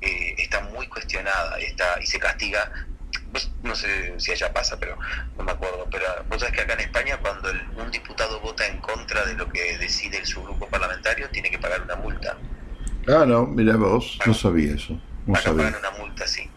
eh, 0.00 0.34
está 0.38 0.60
muy 0.60 0.88
cuestionada 0.88 1.58
está, 1.58 2.00
y 2.02 2.06
se 2.06 2.18
castiga. 2.18 2.70
Pues, 3.30 3.50
no 3.62 3.74
sé 3.74 4.14
si 4.18 4.32
allá 4.32 4.52
pasa, 4.52 4.78
pero 4.78 4.96
no 5.36 5.44
me 5.44 5.52
acuerdo. 5.52 5.86
Pero 5.90 6.04
vos 6.28 6.40
sabés 6.40 6.54
que 6.54 6.60
acá 6.62 6.74
en 6.74 6.80
España, 6.80 7.18
cuando 7.18 7.50
un 7.76 7.90
diputado 7.90 8.40
vota 8.40 8.66
en 8.66 8.78
contra 8.78 9.24
de 9.24 9.34
lo 9.34 9.48
que 9.48 9.78
decide 9.78 10.24
su 10.24 10.42
grupo 10.42 10.68
parlamentario, 10.68 11.28
tiene 11.30 11.50
que 11.50 11.58
pagar 11.58 11.82
una 11.82 11.96
multa. 11.96 12.36
Ah, 13.08 13.24
no, 13.26 13.46
mira 13.46 13.76
vos, 13.76 14.18
no 14.26 14.34
sabía 14.34 14.74
eso. 14.74 15.00
No 15.26 15.34
acá 15.36 15.54
pagan 15.54 15.74
una 15.76 15.90
multa, 15.92 16.26
sí. 16.26 16.48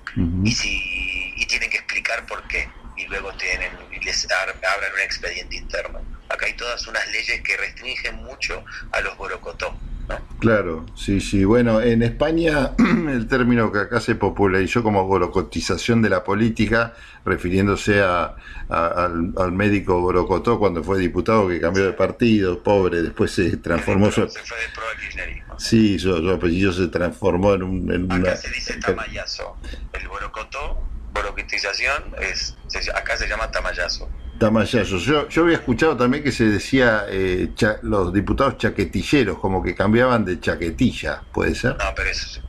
y, 0.43 0.51
si, 0.51 1.33
y 1.35 1.45
tienen 1.45 1.69
que 1.69 1.77
explicar 1.77 2.25
por 2.25 2.47
qué. 2.47 2.69
Y 2.95 3.05
luego 3.05 3.31
tienen, 3.33 3.71
y 3.91 4.03
les 4.03 4.27
abran 4.31 4.93
un 4.93 4.99
expediente 5.01 5.55
interno 5.55 6.16
acá 6.29 6.45
hay 6.45 6.53
todas 6.53 6.85
unas 6.87 7.05
leyes 7.11 7.41
que 7.41 7.57
restringen 7.57 8.15
mucho 8.23 8.63
a 8.91 9.01
los 9.01 9.17
borocotó. 9.17 9.75
¿no? 10.07 10.19
Claro, 10.39 10.85
sí, 10.95 11.19
sí. 11.19 11.43
Bueno, 11.43 11.81
en 11.81 12.01
España 12.03 12.71
el 12.77 13.27
término 13.27 13.71
que 13.71 13.79
acá 13.79 13.99
se 13.99 14.15
popularizó 14.15 14.83
como 14.83 15.05
borocotización 15.05 16.01
de 16.01 16.09
la 16.09 16.23
política, 16.23 16.93
refiriéndose 17.25 18.01
a, 18.01 18.35
al, 18.69 19.51
médico 19.51 19.99
Borocotó 19.99 20.59
cuando 20.59 20.83
fue 20.83 20.99
diputado 20.99 21.47
que 21.47 21.59
cambió 21.59 21.85
de 21.85 21.93
partido, 21.93 22.61
pobre, 22.63 23.01
después 23.01 23.31
se 23.31 23.57
transformó. 23.57 24.11
Se 24.11 24.27
fue 24.27 24.57
pro 24.73 24.83
kirchnerismo. 24.99 25.59
Sí, 25.59 25.97
su, 25.97 26.15
su, 26.17 26.29
apellido 26.29 26.71
se 26.71 26.87
transformó 26.87 27.53
en 27.53 27.63
un. 27.63 28.11
acá 28.11 28.37
se 28.37 28.49
dice 28.49 28.75
tamayazo. 28.75 29.57
El 29.91 30.07
Borocotó, 30.07 30.83
borocotización, 31.13 32.15
es, 32.21 32.55
acá 32.93 33.17
se 33.17 33.27
llama 33.27 33.49
tamayazo. 33.51 34.07
Tamayazo. 34.37 34.97
Yo, 34.97 35.27
yo 35.29 35.43
había 35.43 35.55
escuchado 35.55 35.97
también 35.97 36.23
que 36.23 36.31
se 36.31 36.45
decía 36.45 37.05
eh, 37.09 37.49
los 37.83 38.13
diputados 38.13 38.57
chaquetilleros, 38.57 39.39
como 39.39 39.63
que 39.63 39.75
cambiaban 39.75 40.25
de 40.25 40.39
chaquetilla, 40.39 41.23
¿puede 41.31 41.55
ser? 41.55 41.77
No, 41.77 41.85
pero 41.95 42.09
eso, 42.09 42.41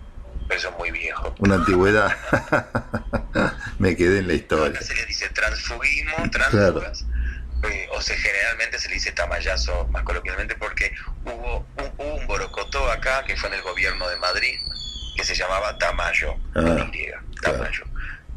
es 0.51 0.68
muy 0.79 0.90
viejo. 0.90 1.35
Una 1.38 1.57
antigüedad. 1.57 2.16
Me 3.79 3.96
quedé 3.96 4.18
en 4.20 4.29
la 4.29 4.35
historia. 4.35 4.66
acá 4.66 4.83
se 4.83 4.94
le 4.94 5.07
dice 5.07 5.29
transfugismo, 5.31 6.31
transfugas. 6.31 7.07
Eh, 7.64 7.88
o 7.92 8.01
se 8.01 8.14
generalmente 8.14 8.79
se 8.79 8.88
le 8.88 8.94
dice 8.94 9.11
tamayazo 9.11 9.88
más 9.88 10.05
coloquialmente 10.05 10.55
porque 10.55 10.92
hubo 11.24 11.66
un, 11.77 12.07
un 12.07 12.27
borocotó 12.29 12.88
acá 12.88 13.24
que 13.24 13.37
fue 13.37 13.48
en 13.48 13.57
el 13.57 13.62
gobierno 13.62 14.09
de 14.09 14.16
Madrid 14.18 14.55
que 15.18 15.24
se 15.24 15.35
llamaba 15.35 15.77
Tamayo, 15.77 16.37
ah, 16.55 16.90
Tamayo. 17.42 17.85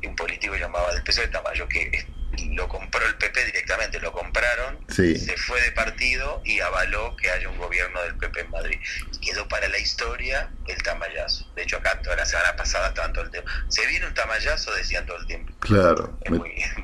Un 0.04 0.16
político 0.16 0.56
llamaba 0.56 0.88
peso 1.06 1.22
de 1.22 1.28
Tamayo 1.28 1.68
que 1.68 2.08
lo 2.50 2.68
compró 2.68 3.06
el 3.06 3.16
PP 3.16 3.46
directamente, 3.46 4.00
lo 4.00 4.12
compraron, 4.12 4.80
se 4.90 5.38
fue 5.38 5.62
de 5.62 5.72
partido 5.72 6.42
y 6.44 6.60
avaló 6.60 7.16
que 7.16 7.30
haya 7.30 7.50
un 7.50 7.58
gobierno 7.58 8.02
del 8.04 8.16
PP 8.18 8.42
en 8.42 8.52
Madrid. 8.52 8.80
quedó 9.22 9.48
para 9.48 9.68
la 9.70 9.78
historia 9.78 10.52
el 10.68 10.82
tamayazo. 10.84 11.46
De 11.56 11.64
hecho, 11.64 11.78
acá 11.78 12.02
toda 12.02 12.16
la 12.16 12.26
semana 12.26 12.56
pasada 12.56 12.94
todo 12.94 13.24
el 13.24 13.32
tiempo. 13.32 13.50
Se 13.68 13.86
viene 13.88 14.08
un 14.08 14.14
tamayazo, 14.14 14.74
decían 14.74 15.06
todo 15.06 15.18
el 15.18 15.28
tiempo. 15.28 15.54
Claro, 15.60 16.18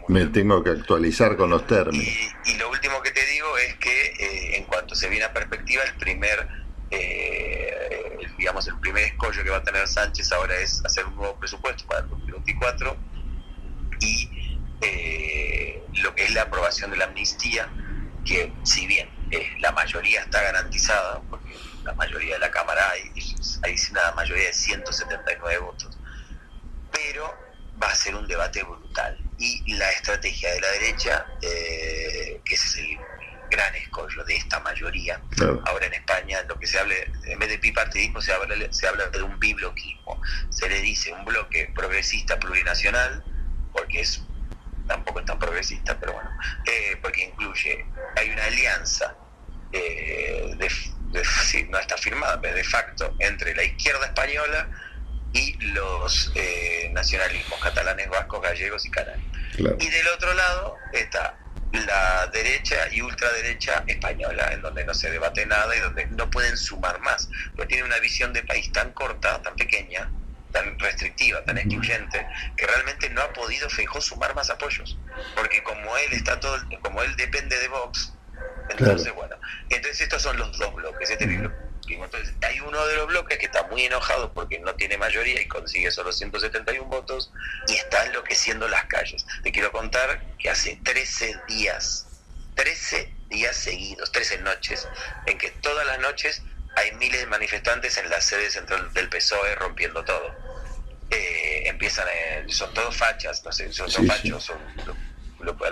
me, 0.07 0.25
tengo 0.27 0.63
que 0.63 0.71
actualizar 0.71 1.35
con 1.35 1.49
los 1.49 1.65
términos. 1.67 2.07
Y, 2.45 2.55
lo 2.55 2.69
último 2.69 3.01
que 3.01 3.11
te 3.11 3.25
digo 3.25 3.57
es 3.57 3.75
que 3.75 4.05
eh, 4.19 4.57
en 4.57 4.63
cuanto 4.65 4.95
se 4.95 5.09
viene 5.09 5.25
a 5.25 5.33
perspectiva, 5.33 5.83
el 5.83 5.93
primer... 5.95 6.47
Eh, 6.89 8.17
digamos, 8.37 8.67
el 8.67 8.79
primer 8.79 9.03
escollo 9.03 9.43
que 9.43 9.49
va 9.49 9.57
a 9.57 9.63
tener 9.63 9.87
Sánchez 9.87 10.31
ahora 10.31 10.55
es 10.57 10.81
hacer 10.85 11.05
un 11.05 11.15
nuevo 11.15 11.35
presupuesto 11.37 11.85
para 11.87 12.01
el 12.01 12.09
2024 12.09 12.95
y 13.99 14.29
eh, 14.81 15.36
lo 16.01 16.13
que 16.15 16.25
es 16.25 16.33
la 16.33 16.43
aprobación 16.43 16.91
de 16.91 16.97
la 16.97 17.05
amnistía, 17.05 17.69
que 18.25 18.51
si 18.63 18.87
bien 18.87 19.09
eh, 19.31 19.49
la 19.59 19.71
mayoría 19.71 20.21
está 20.21 20.41
garantizada, 20.41 21.21
porque 21.29 21.55
la 21.83 21.93
mayoría 21.93 22.33
de 22.33 22.39
la 22.39 22.51
Cámara 22.51 22.89
hay, 22.91 23.11
hay 23.63 23.75
una 23.91 24.11
mayoría 24.11 24.47
de 24.47 24.53
179 24.53 25.57
votos, 25.59 25.97
pero 26.91 27.33
va 27.81 27.87
a 27.87 27.95
ser 27.95 28.15
un 28.15 28.27
debate 28.27 28.63
brutal. 28.63 29.17
Y 29.37 29.75
la 29.75 29.89
estrategia 29.91 30.51
de 30.53 30.61
la 30.61 30.71
derecha, 30.71 31.25
eh, 31.41 32.41
que 32.43 32.55
ese 32.55 32.67
es 32.67 32.75
el 32.75 32.97
gran 33.49 33.75
escollo 33.75 34.23
de 34.25 34.35
esta 34.35 34.59
mayoría, 34.59 35.21
ahora 35.65 35.85
en 35.85 35.93
España 35.93 36.41
lo 36.49 36.59
que 36.59 36.67
se 36.67 36.79
habla, 36.79 36.95
en 37.25 37.39
vez 37.39 37.49
de 37.49 37.57
bipartidismo 37.57 38.19
se 38.19 38.33
habla, 38.33 38.55
se 38.71 38.87
habla 38.87 39.07
de 39.07 39.21
un 39.21 39.39
bibloquismo, 39.39 40.21
se 40.49 40.67
le 40.67 40.81
dice 40.81 41.13
un 41.13 41.23
bloque 41.23 41.71
progresista 41.73 42.37
plurinacional, 42.39 43.23
porque 43.71 44.01
es 44.01 44.26
tampoco 44.87 45.19
es 45.19 45.25
tan 45.25 45.39
progresista, 45.39 45.97
pero 45.99 46.13
bueno, 46.13 46.29
eh, 46.65 46.97
porque 47.01 47.25
incluye, 47.25 47.85
hay 48.15 48.29
una 48.29 48.45
alianza, 48.45 49.15
eh, 49.71 50.55
de, 50.57 50.69
no 51.69 51.79
está 51.79 51.97
firmada, 51.97 52.39
pero 52.41 52.55
de 52.55 52.63
facto, 52.63 53.15
entre 53.19 53.55
la 53.55 53.63
izquierda 53.63 54.05
española 54.05 54.69
y 55.33 55.57
los 55.73 56.31
eh, 56.35 56.89
nacionalismos 56.93 57.59
catalanes, 57.59 58.09
vascos, 58.09 58.41
gallegos 58.41 58.85
y 58.85 58.91
canarios. 58.91 59.25
Y 59.79 59.89
del 59.89 60.07
otro 60.09 60.33
lado 60.33 60.75
está 60.93 61.37
la 61.71 62.27
derecha 62.27 62.75
y 62.91 63.01
ultraderecha 63.01 63.83
española, 63.87 64.51
en 64.53 64.61
donde 64.61 64.85
no 64.85 64.93
se 64.93 65.11
debate 65.11 65.45
nada 65.45 65.75
y 65.75 65.79
donde 65.79 66.05
no 66.07 66.29
pueden 66.29 66.57
sumar 66.57 66.99
más, 67.01 67.29
porque 67.55 67.67
tiene 67.67 67.83
una 67.83 67.99
visión 67.99 68.33
de 68.33 68.43
país 68.43 68.71
tan 68.71 68.91
corta, 68.93 69.41
tan 69.41 69.55
pequeña, 69.55 70.09
tan 70.51 70.77
restrictiva, 70.79 71.43
tan 71.45 71.57
excluyente, 71.57 72.25
que 72.55 72.65
realmente 72.65 73.09
no 73.09 73.21
ha 73.21 73.33
podido 73.33 73.69
Feijó 73.69 74.01
sumar 74.01 74.33
más 74.35 74.49
apoyos, 74.49 74.97
porque 75.35 75.61
como 75.63 75.97
él 75.97 76.13
está 76.13 76.39
todo, 76.39 76.57
como 76.81 77.01
él 77.01 77.15
depende 77.15 77.57
de 77.59 77.67
Vox, 77.67 78.13
entonces 78.69 79.13
bueno, 79.13 79.35
entonces 79.69 80.01
estos 80.01 80.21
son 80.21 80.37
los 80.37 80.57
dos 80.57 80.73
bloques, 80.73 81.09
este 81.09 81.25
entonces 81.95 82.35
hay 82.41 82.59
uno 82.59 82.85
de 82.85 82.95
los 82.97 83.07
bloques 83.07 83.37
que 83.37 83.45
está 83.45 83.63
muy 83.67 83.83
enojado 83.83 84.33
porque 84.33 84.59
no 84.59 84.75
tiene 84.75 84.97
mayoría 84.97 85.41
y 85.41 85.47
consigue 85.47 85.91
solo 85.91 86.11
171 86.11 86.85
votos 86.85 87.31
y 87.67 87.75
está 87.75 88.05
enloqueciendo 88.05 88.67
las 88.67 88.85
calles. 88.85 89.25
Te 89.43 89.51
quiero 89.51 89.71
contar 89.71 90.21
que 90.37 90.49
hace 90.49 90.79
13 90.83 91.39
días, 91.47 92.07
13 92.55 93.13
días 93.29 93.55
seguidos, 93.55 94.11
13 94.11 94.39
noches, 94.39 94.87
en 95.25 95.37
que 95.37 95.51
todas 95.51 95.85
las 95.85 95.99
noches 95.99 96.43
hay 96.77 96.91
miles 96.93 97.21
de 97.21 97.25
manifestantes 97.25 97.97
en 97.97 98.07
la 98.07 98.21
sede 98.21 98.51
central 98.51 98.93
del 98.93 99.09
PSOE 99.09 99.55
rompiendo 99.55 100.05
todo. 100.05 100.35
Eh, 101.09 101.63
empiezan, 101.65 102.07
eh, 102.07 102.45
son 102.49 102.71
todos 102.75 102.95
fachas, 102.95 103.43
no 103.43 103.51
sé, 103.51 103.73
son, 103.73 103.89
fachos, 104.05 104.43
son, 104.43 104.59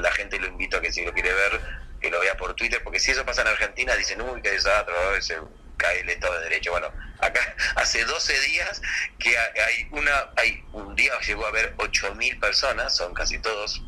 la 0.02 0.12
gente 0.14 0.40
lo 0.40 0.48
invito 0.48 0.78
a 0.78 0.82
que 0.82 0.92
si 0.92 1.06
lo 1.06 1.14
quiere 1.14 1.32
ver, 1.32 1.62
que 2.02 2.10
lo 2.10 2.20
vea 2.22 2.36
por 2.36 2.56
Twitter, 2.56 2.82
porque 2.84 3.00
si 3.00 3.12
eso 3.12 3.24
pasa 3.24 3.44
en 3.44 3.50
Argentina, 3.50 3.96
dicen, 3.96 4.20
uy, 4.20 4.42
qué 4.42 4.50
desastre, 4.50 4.96
se 5.22 5.38
cae 5.78 6.00
el 6.00 6.10
Estado 6.10 6.40
de 6.40 6.44
Derecho. 6.46 6.72
Bueno, 6.72 6.92
acá 7.20 7.56
hace 7.76 8.04
12 8.04 8.40
días 8.40 8.82
que 9.20 9.38
hay 9.38 9.88
una, 9.92 10.32
hay 10.38 10.64
un 10.74 10.96
día 10.96 11.12
llegó 11.20 11.46
a 11.46 11.50
haber 11.50 11.76
8.000 11.78 12.40
personas, 12.40 12.96
son 12.96 13.14
casi 13.14 13.38
todos 13.38 13.84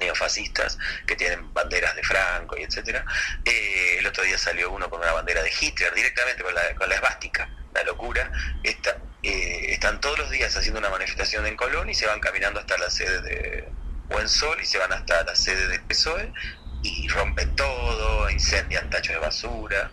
neofascistas 0.00 0.78
que 1.06 1.14
tienen 1.14 1.52
banderas 1.54 1.94
de 1.94 2.02
Franco 2.02 2.56
y 2.58 2.62
etcétera. 2.62 3.04
Eh, 3.44 3.96
el 3.98 4.06
otro 4.06 4.24
día 4.24 4.38
salió 4.38 4.70
uno 4.70 4.90
con 4.90 5.00
una 5.00 5.12
bandera 5.12 5.42
de 5.42 5.52
Hitler 5.58 5.94
directamente 5.94 6.42
con 6.42 6.54
la, 6.54 6.74
con 6.74 6.88
la 6.88 6.96
esvástica, 6.96 7.48
la 7.74 7.84
locura. 7.84 8.30
Está, 8.64 8.98
eh, 9.22 9.66
están 9.68 10.00
todos 10.00 10.18
los 10.18 10.30
días 10.30 10.56
haciendo 10.56 10.80
una 10.80 10.90
manifestación 10.90 11.46
en 11.46 11.56
Colón 11.56 11.88
y 11.88 11.94
se 11.94 12.06
van 12.06 12.20
caminando 12.20 12.58
hasta 12.58 12.76
la 12.78 12.90
sede 12.90 13.20
de, 13.22 13.68
o 14.10 14.20
en 14.20 14.28
Sol 14.28 14.58
y 14.60 14.66
se 14.66 14.78
van 14.78 14.92
hasta 14.92 15.22
la 15.24 15.36
sede 15.36 15.68
del 15.68 15.82
PSOE 15.82 16.32
y 16.82 17.08
rompen 17.08 17.54
todo, 17.56 18.30
incendian 18.30 18.88
tachos 18.90 19.14
de 19.14 19.20
basura. 19.20 19.92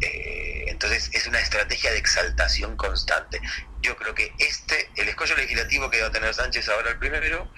Eh, 0.00 0.64
entonces 0.68 1.10
es 1.12 1.26
una 1.26 1.40
estrategia 1.40 1.90
de 1.90 1.98
exaltación 1.98 2.76
constante. 2.76 3.40
Yo 3.80 3.96
creo 3.96 4.14
que 4.14 4.32
este, 4.38 4.90
el 4.96 5.08
escollo 5.08 5.36
legislativo 5.36 5.90
que 5.90 6.00
va 6.00 6.08
a 6.08 6.12
tener 6.12 6.32
Sánchez 6.34 6.68
ahora 6.68 6.90
el 6.90 6.98
primero, 6.98 7.50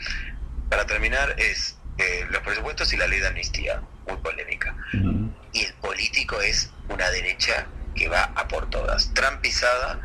para 0.71 0.87
terminar, 0.87 1.35
es 1.37 1.77
eh, 1.99 2.25
los 2.31 2.41
presupuestos 2.43 2.93
y 2.93 2.97
la 2.97 3.07
ley 3.07 3.21
de 3.21 3.27
amnistía, 3.27 3.83
muy 4.07 4.17
polémica. 4.19 4.75
Y 5.53 5.65
el 5.65 5.75
político 5.75 6.41
es 6.41 6.71
una 6.89 7.11
derecha 7.11 7.67
que 7.95 8.09
va 8.09 8.23
a 8.37 8.49
por 8.49 8.71
todas, 8.71 9.13
trampizada, 9.13 10.01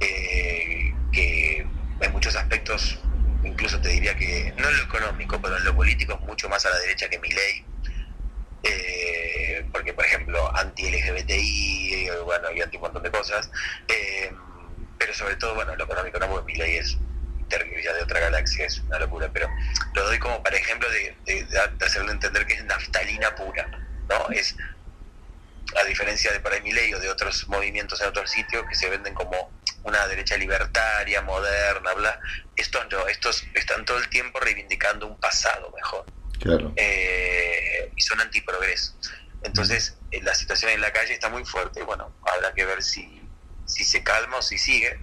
eh, 0.00 0.94
que 1.12 1.66
en 2.00 2.12
muchos 2.12 2.36
aspectos, 2.36 2.98
incluso 3.42 3.80
te 3.80 3.88
diría 3.88 4.16
que, 4.16 4.54
no 4.56 4.68
en 4.68 4.78
lo 4.78 4.84
económico, 4.84 5.40
pero 5.42 5.56
en 5.58 5.64
lo 5.64 5.74
político 5.74 6.14
es 6.14 6.20
mucho 6.20 6.48
más 6.48 6.64
a 6.64 6.70
la 6.70 6.78
derecha 6.78 7.08
que 7.08 7.18
mi 7.18 7.28
ley 7.28 7.64
eh, 8.62 9.66
porque 9.72 9.92
por 9.92 10.06
ejemplo 10.06 10.56
anti-LGBTI, 10.56 12.08
bueno, 12.24 12.50
y 12.52 12.62
anti 12.62 12.76
un 12.76 12.82
montón 12.84 13.02
de 13.02 13.10
cosas, 13.10 13.50
pero 14.98 15.12
sobre 15.12 15.36
todo, 15.36 15.54
bueno, 15.54 15.76
lo 15.76 15.84
económico 15.84 16.18
no, 16.18 16.28
porque 16.28 16.52
mi 16.52 16.58
ley 16.58 16.76
es 16.76 16.96
ya 17.82 17.92
de 17.92 18.02
otra 18.02 18.20
galaxia, 18.20 18.66
es 18.66 18.78
una 18.80 18.98
locura, 18.98 19.30
pero 19.32 19.48
lo 19.94 20.04
doy 20.04 20.18
como 20.18 20.42
para 20.42 20.56
ejemplo 20.56 20.88
de, 20.90 21.16
de, 21.24 21.46
hacerle 21.84 22.12
entender 22.12 22.46
que 22.46 22.54
es 22.54 22.64
naftalina 22.64 23.34
pura, 23.34 23.66
¿no? 24.08 24.30
Es, 24.30 24.56
a 25.80 25.84
diferencia 25.84 26.32
de 26.32 26.40
para 26.40 26.60
mi 26.60 26.72
ley 26.72 26.92
o 26.94 27.00
de 27.00 27.10
otros 27.10 27.48
movimientos 27.48 28.00
en 28.00 28.08
otros 28.08 28.30
sitios 28.30 28.64
que 28.68 28.74
se 28.74 28.88
venden 28.88 29.14
como 29.14 29.50
una 29.82 30.06
derecha 30.06 30.36
libertaria, 30.36 31.22
moderna, 31.22 31.92
bla, 31.94 32.20
estos 32.56 32.86
no, 32.90 33.06
estos 33.06 33.44
están 33.54 33.84
todo 33.84 33.98
el 33.98 34.08
tiempo 34.08 34.40
reivindicando 34.40 35.06
un 35.06 35.18
pasado 35.18 35.72
mejor. 35.74 36.06
Eh, 36.76 37.90
y 37.94 38.02
son 38.02 38.20
antiprogreso. 38.20 38.94
Entonces, 39.42 39.96
eh, 40.10 40.20
la 40.22 40.34
situación 40.34 40.72
en 40.72 40.80
la 40.80 40.92
calle 40.92 41.14
está 41.14 41.28
muy 41.28 41.44
fuerte. 41.44 41.82
Bueno, 41.82 42.14
habrá 42.22 42.52
que 42.52 42.64
ver 42.64 42.82
si, 42.82 43.22
si 43.66 43.84
se 43.84 44.02
calma 44.02 44.38
o 44.38 44.42
si 44.42 44.58
sigue. 44.58 44.98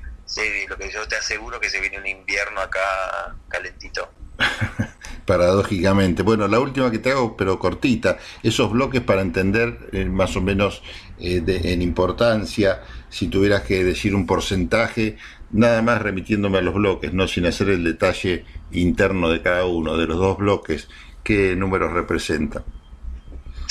Lo 0.67 0.77
que 0.77 0.91
yo 0.91 1.07
te 1.07 1.17
aseguro 1.17 1.59
que 1.59 1.69
se 1.69 1.79
viene 1.79 1.99
un 1.99 2.07
invierno 2.07 2.61
acá 2.61 3.35
calentito. 3.47 4.09
Paradójicamente. 5.25 6.23
Bueno, 6.23 6.47
la 6.47 6.59
última 6.59 6.89
que 6.89 6.99
te 6.99 7.11
hago, 7.11 7.37
pero 7.37 7.59
cortita, 7.59 8.17
esos 8.41 8.71
bloques 8.71 9.01
para 9.01 9.21
entender 9.21 9.89
eh, 9.91 10.05
más 10.05 10.35
o 10.35 10.41
menos 10.41 10.81
en 11.23 11.81
importancia, 11.83 12.81
si 13.09 13.27
tuvieras 13.27 13.61
que 13.61 13.83
decir 13.83 14.15
un 14.15 14.25
porcentaje, 14.25 15.17
nada 15.51 15.83
más 15.83 16.01
remitiéndome 16.01 16.57
a 16.57 16.61
los 16.61 16.73
bloques, 16.73 17.13
no 17.13 17.27
sin 17.27 17.45
hacer 17.45 17.69
el 17.69 17.83
detalle 17.83 18.45
interno 18.71 19.29
de 19.29 19.41
cada 19.41 19.65
uno, 19.65 19.97
de 19.97 20.07
los 20.07 20.17
dos 20.17 20.37
bloques, 20.39 20.87
qué 21.23 21.55
números 21.55 21.93
representa. 21.93 22.63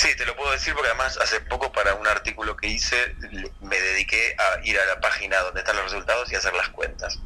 Sí, 0.01 0.15
te 0.15 0.25
lo 0.25 0.35
puedo 0.35 0.51
decir 0.51 0.73
porque 0.73 0.89
además 0.89 1.15
hace 1.21 1.41
poco 1.41 1.71
para 1.71 1.93
un 1.93 2.07
artículo 2.07 2.57
que 2.57 2.65
hice 2.65 3.15
me 3.61 3.79
dediqué 3.79 4.35
a 4.35 4.65
ir 4.65 4.79
a 4.79 4.85
la 4.87 4.99
página 4.99 5.37
donde 5.41 5.59
están 5.59 5.75
los 5.75 5.91
resultados 5.91 6.31
y 6.31 6.35
hacer 6.35 6.55
las 6.55 6.69
cuentas. 6.69 7.19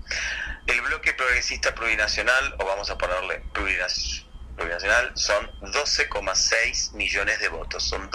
El 0.68 0.82
bloque 0.82 1.14
progresista 1.14 1.74
plurinacional, 1.74 2.54
o 2.60 2.66
vamos 2.66 2.90
a 2.90 2.98
ponerle 2.98 3.42
plurinacional, 3.54 5.14
son 5.14 5.50
12,6 5.62 6.92
millones 6.96 7.40
de 7.40 7.48
votos. 7.48 7.82
Son 7.82 8.10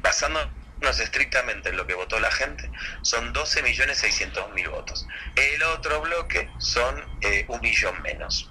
basándonos 0.00 0.98
estrictamente 0.98 1.68
en 1.68 1.76
lo 1.76 1.86
que 1.86 1.92
votó 1.92 2.18
la 2.20 2.30
gente, 2.30 2.70
son 3.02 3.34
12 3.34 3.62
millones 3.62 3.98
600 3.98 4.54
mil 4.54 4.70
votos. 4.70 5.06
El 5.36 5.62
otro 5.64 6.00
bloque 6.00 6.48
son 6.56 7.04
eh, 7.20 7.44
un 7.48 7.60
millón 7.60 8.00
menos. 8.00 8.50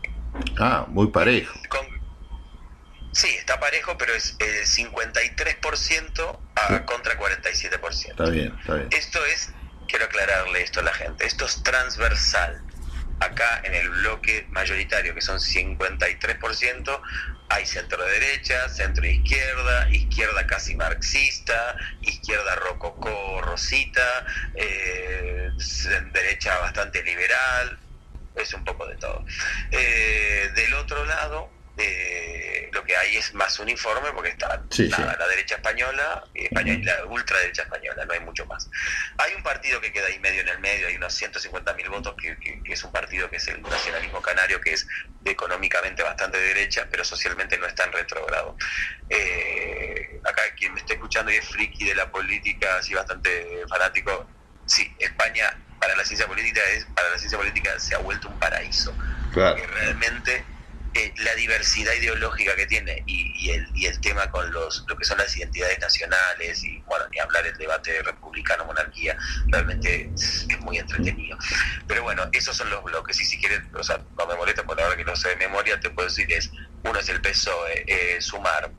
Ah, 0.60 0.86
muy 0.88 1.08
parejo. 1.08 1.58
Sí, 3.12 3.30
está 3.30 3.60
parejo, 3.60 3.98
pero 3.98 4.13
es 4.13 4.36
el 4.39 4.65
53% 4.65 6.39
a 6.56 6.86
contra 6.86 7.17
47%. 7.17 8.10
Está 8.12 8.30
bien, 8.30 8.56
está 8.60 8.76
bien. 8.76 8.88
Esto 8.91 9.26
es, 9.26 9.50
quiero 9.88 10.06
aclararle 10.06 10.62
esto 10.62 10.82
a 10.82 10.84
la 10.84 10.93
gente, 10.93 11.26
esto 11.26 11.46
es 11.46 11.63
transversal. 11.63 12.62
Acá 13.20 13.62
en 13.63 13.74
el 13.74 13.89
bloque 13.89 14.46
mayoritario, 14.52 15.15
que 15.15 15.22
son 15.22 15.39
53%, 15.39 17.02
hay 17.50 17.65
centro 17.65 18.04
derecha, 18.06 18.67
centro 18.70 19.08
izquierda, 19.08 19.89
izquierda 19.89 20.46
casi 20.46 20.76
marxista, 20.76 21.76
izquierda 22.02 22.56
rococó 22.56 23.41
rosita, 23.41 24.26
eh, 24.54 25.50
derecha 26.12 26.58
bastante 26.60 27.02
liberal, 27.04 27.80
es 28.36 28.54
un 28.54 28.63
poco 28.63 28.86
de 28.88 28.96
todo. 28.96 29.26
Eh, 29.72 30.52
del 30.56 30.74
otro 30.76 31.06
lado, 31.06 31.50
eh, 31.78 32.57
lo 32.71 32.84
que 32.84 32.95
hay 32.95 33.17
es 33.17 33.34
más 33.34 33.60
uniforme 33.60 34.12
porque 34.12 34.30
está 34.30 34.63
la 35.17 35.27
derecha 35.27 35.56
española, 35.56 36.23
y 36.34 36.47
la 36.84 37.06
ultraderecha 37.06 37.63
española, 37.63 38.06
no 38.06 38.13
hay 38.13 38.19
mucho 38.21 38.45
más. 38.45 38.69
Hay 39.17 39.34
un 39.36 39.43
partido 39.43 39.80
que 39.82 39.91
queda 39.91 40.08
ahí 40.08 40.19
medio 40.19 40.41
en 40.41 40.49
el 40.49 40.60
medio, 40.60 40.88
hay 40.88 40.95
unos 40.95 41.19
150.000 41.19 41.89
votos, 41.89 42.15
que, 42.21 42.38
es 42.65 42.84
un 42.84 42.91
partido 42.91 43.30
que 43.30 43.38
es 43.38 43.47
el 43.47 43.62
nacionalismo 43.62 44.21
canario, 44.21 44.60
que 44.62 44.73
es 44.73 44.88
económicamente 45.25 46.03
bastante 46.03 46.39
derecha, 46.39 46.88
pero 46.89 47.03
socialmente 47.03 47.58
no 47.58 47.65
está 47.65 47.86
en 47.86 47.91
retrogrado. 47.93 48.56
Eh, 49.10 50.19
acá 50.23 50.41
quien 50.58 50.73
me 50.73 50.80
está 50.80 50.93
escuchando 50.93 51.32
y 51.32 51.36
es 51.36 51.47
friki 51.47 51.86
de 51.86 51.95
la 51.95 52.12
política, 52.12 52.77
así 52.77 52.93
bastante 52.93 53.65
fanático, 53.67 54.27
sí, 54.65 54.93
España 54.99 55.58
para 55.80 55.95
la 55.95 56.03
ciencia 56.03 56.27
política 56.27 56.62
es 56.71 56.86
para 56.86 57.10
la 57.12 57.17
ciencia 57.17 57.38
política 57.38 57.80
se 57.80 57.95
ha 57.95 57.99
vuelto 57.99 58.30
un 58.30 58.39
paraíso. 58.39 58.93
Claro. 59.34 59.62
realmente 59.75 60.43
la 61.18 61.36
diversidad 61.36 61.94
ideológica 61.94 62.56
que 62.56 62.66
tiene 62.66 63.04
y, 63.06 63.52
el, 63.52 63.68
y 63.74 63.86
el 63.86 64.00
tema 64.02 64.30
con 64.30 64.52
los 64.52 64.86
lo 64.88 64.98
que 64.98 65.06
son 65.06 65.18
las 65.18 65.36
identidades 65.36 65.80
nacionales 65.80 66.64
y 66.64 66.80
bueno 66.88 67.06
ni 67.12 67.20
hablar 67.20 67.46
el 67.46 67.58
debate 67.58 68.02
republicano 68.04 68.66
monarquía 68.66 69.18
realmente 69.48 70.12
es, 70.14 70.48
muy 70.62 70.78
entretenido 70.78 71.38
pero 71.88 72.04
bueno 72.04 72.28
esos 72.32 72.56
son 72.56 72.70
los 72.70 72.84
bloques 72.84 73.20
y 73.22 73.26
si 73.26 73.38
quieres 73.38 73.62
o 73.74 73.84
sea 73.84 74.00
no 74.18 74.28
me 74.28 74.36
molesta 74.36 74.64
por 74.64 74.80
ahora 74.82 74.96
que 74.96 75.06
no 75.06 75.16
sé 75.16 75.30
de 75.30 75.36
memoria 75.38 75.80
te 75.80 75.90
puedo 75.90 76.08
decir 76.08 76.32
es 76.32 76.52
uno 76.84 77.00
es 77.00 77.10
el 77.10 77.22
PSOE 77.22 77.86
eh, 77.88 78.22
sumar 78.22 78.72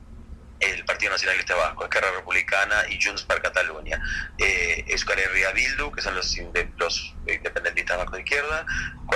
el 0.59 0.83
Partido 0.83 1.13
Nacionalista 1.13 1.55
Vasco, 1.55 1.85
Esquerra 1.85 2.11
Republicana 2.11 2.83
y 2.89 3.01
Junts 3.01 3.23
per 3.23 3.41
Cataluña. 3.41 3.97
Eh, 4.37 4.83
Euskal 4.89 5.17
Herria 5.17 5.53
que 5.53 6.01
son 6.01 6.15
los, 6.15 6.37
los 6.77 7.15
independentistas 7.25 7.97
bajo 7.97 8.19
izquierda, 8.19 8.65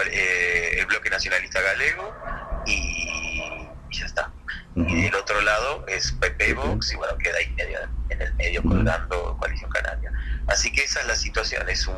eh, 0.09 0.77
el 0.79 0.85
Bloque 0.85 1.09
Nacionalista 1.09 1.61
Galego 1.61 2.15
y, 2.65 3.67
ya 3.91 4.05
está. 4.05 4.31
Y 4.75 5.03
del 5.03 5.15
otro 5.15 5.39
lado 5.41 5.85
es 5.87 6.11
Pepe 6.13 6.53
Vox 6.53 6.93
y 6.93 6.95
bueno, 6.95 7.15
queda 7.17 7.37
ahí 7.37 7.49
medio, 7.51 7.79
en 8.09 8.21
el 8.21 8.33
medio 8.35 8.63
colgando 8.63 9.37
Coalición 9.37 9.69
Canaria. 9.69 10.11
Así 10.47 10.71
que 10.71 10.83
esa 10.83 11.01
es 11.01 11.07
la 11.07 11.15
situación, 11.15 11.69
es 11.69 11.87
un 11.87 11.95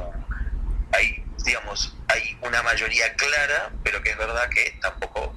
hay 0.92 1.26
digamos, 1.46 1.96
hay 2.08 2.38
una 2.42 2.62
mayoría 2.64 3.14
clara, 3.14 3.72
pero 3.84 4.02
que 4.02 4.10
es 4.10 4.18
verdad 4.18 4.50
que 4.50 4.78
tampoco 4.82 5.34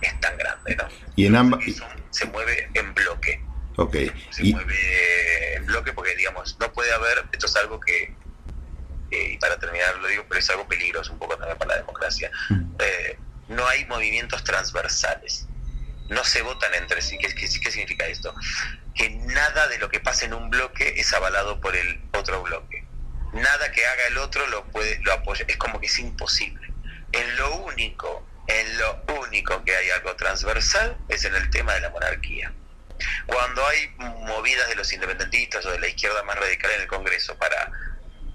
es 0.00 0.20
tan 0.20 0.36
grande, 0.36 0.76
¿no? 0.76 0.84
Y 1.14 1.26
en 1.26 1.36
ambas 1.36 1.64
se 2.10 2.26
mueve 2.26 2.68
en 2.74 2.92
bloque. 2.94 3.40
Okay. 3.76 4.10
Se 4.30 4.42
mueve 4.44 5.54
en 5.54 5.66
bloque 5.66 5.92
porque 5.92 6.14
digamos, 6.16 6.56
no 6.58 6.72
puede 6.72 6.92
haber, 6.92 7.24
esto 7.32 7.46
es 7.46 7.56
algo 7.56 7.78
que 7.80 8.14
y 9.08 9.36
para 9.38 9.56
terminar 9.58 9.96
lo 9.98 10.08
digo, 10.08 10.24
pero 10.28 10.40
es 10.40 10.50
algo 10.50 10.66
peligroso 10.66 11.12
un 11.12 11.18
poco 11.18 11.36
también 11.36 11.56
para 11.58 11.72
la 11.72 11.76
democracia. 11.78 12.30
Eh, 12.78 13.18
no 13.48 13.66
hay 13.66 13.84
movimientos 13.86 14.44
transversales, 14.44 15.46
no 16.08 16.24
se 16.24 16.42
votan 16.42 16.74
entre 16.74 17.02
sí. 17.02 17.18
¿Qué, 17.18 17.30
significa 17.48 18.06
esto? 18.06 18.34
Que 18.94 19.10
nada 19.10 19.68
de 19.68 19.78
lo 19.78 19.88
que 19.88 20.00
pasa 20.00 20.24
en 20.24 20.34
un 20.34 20.50
bloque 20.50 20.94
es 20.96 21.12
avalado 21.12 21.60
por 21.60 21.76
el 21.76 22.00
otro 22.12 22.42
bloque. 22.42 22.84
Nada 23.32 23.72
que 23.72 23.84
haga 23.84 24.06
el 24.08 24.18
otro 24.18 24.46
lo 24.46 24.64
puede, 24.66 24.98
lo 25.00 25.12
apoya. 25.12 25.44
Es 25.48 25.56
como 25.56 25.80
que 25.80 25.86
es 25.86 25.98
imposible. 25.98 26.72
En 27.12 27.36
lo 27.36 27.56
único, 27.56 28.26
en 28.46 28.78
lo 28.78 29.04
único 29.20 29.64
que 29.64 29.74
hay 29.74 29.90
algo 29.90 30.14
transversal 30.16 30.96
es 31.08 31.24
en 31.24 31.34
el 31.34 31.50
tema 31.50 31.74
de 31.74 31.80
la 31.80 31.90
monarquía. 31.90 32.52
Cuando 33.26 33.66
hay 33.66 33.94
movidas 33.98 34.68
de 34.68 34.76
los 34.76 34.92
independentistas 34.92 35.66
o 35.66 35.70
de 35.70 35.78
la 35.78 35.88
izquierda 35.88 36.22
más 36.22 36.36
radical 36.38 36.70
en 36.70 36.82
el 36.82 36.86
Congreso 36.86 37.36
para 37.36 37.70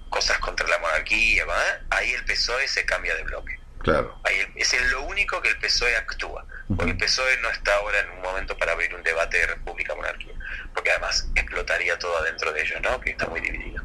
cosas 0.08 0.38
contra 0.38 0.68
la 0.68 0.78
monarquía, 0.78 1.44
ahí 1.90 2.12
el 2.12 2.24
PSOE 2.24 2.68
se 2.68 2.84
cambia 2.84 3.14
de 3.16 3.22
bloque. 3.24 3.61
Claro. 3.82 4.16
es 4.54 4.90
lo 4.90 5.02
único 5.02 5.40
que 5.42 5.48
el 5.48 5.58
PSOE 5.58 5.96
actúa. 5.96 6.46
Porque 6.68 6.92
el 6.92 6.96
PSOE 6.96 7.36
no 7.38 7.50
está 7.50 7.74
ahora 7.76 8.00
en 8.00 8.10
un 8.10 8.22
momento 8.22 8.56
para 8.56 8.72
abrir 8.72 8.94
un 8.94 9.02
debate 9.02 9.38
de 9.38 9.46
república-monarquía. 9.48 10.32
Porque 10.72 10.90
además 10.90 11.28
explotaría 11.34 11.98
todo 11.98 12.16
adentro 12.18 12.52
de 12.52 12.62
ellos, 12.62 12.80
¿no? 12.80 13.00
Que 13.00 13.10
está 13.10 13.26
muy 13.26 13.40
dividido. 13.40 13.82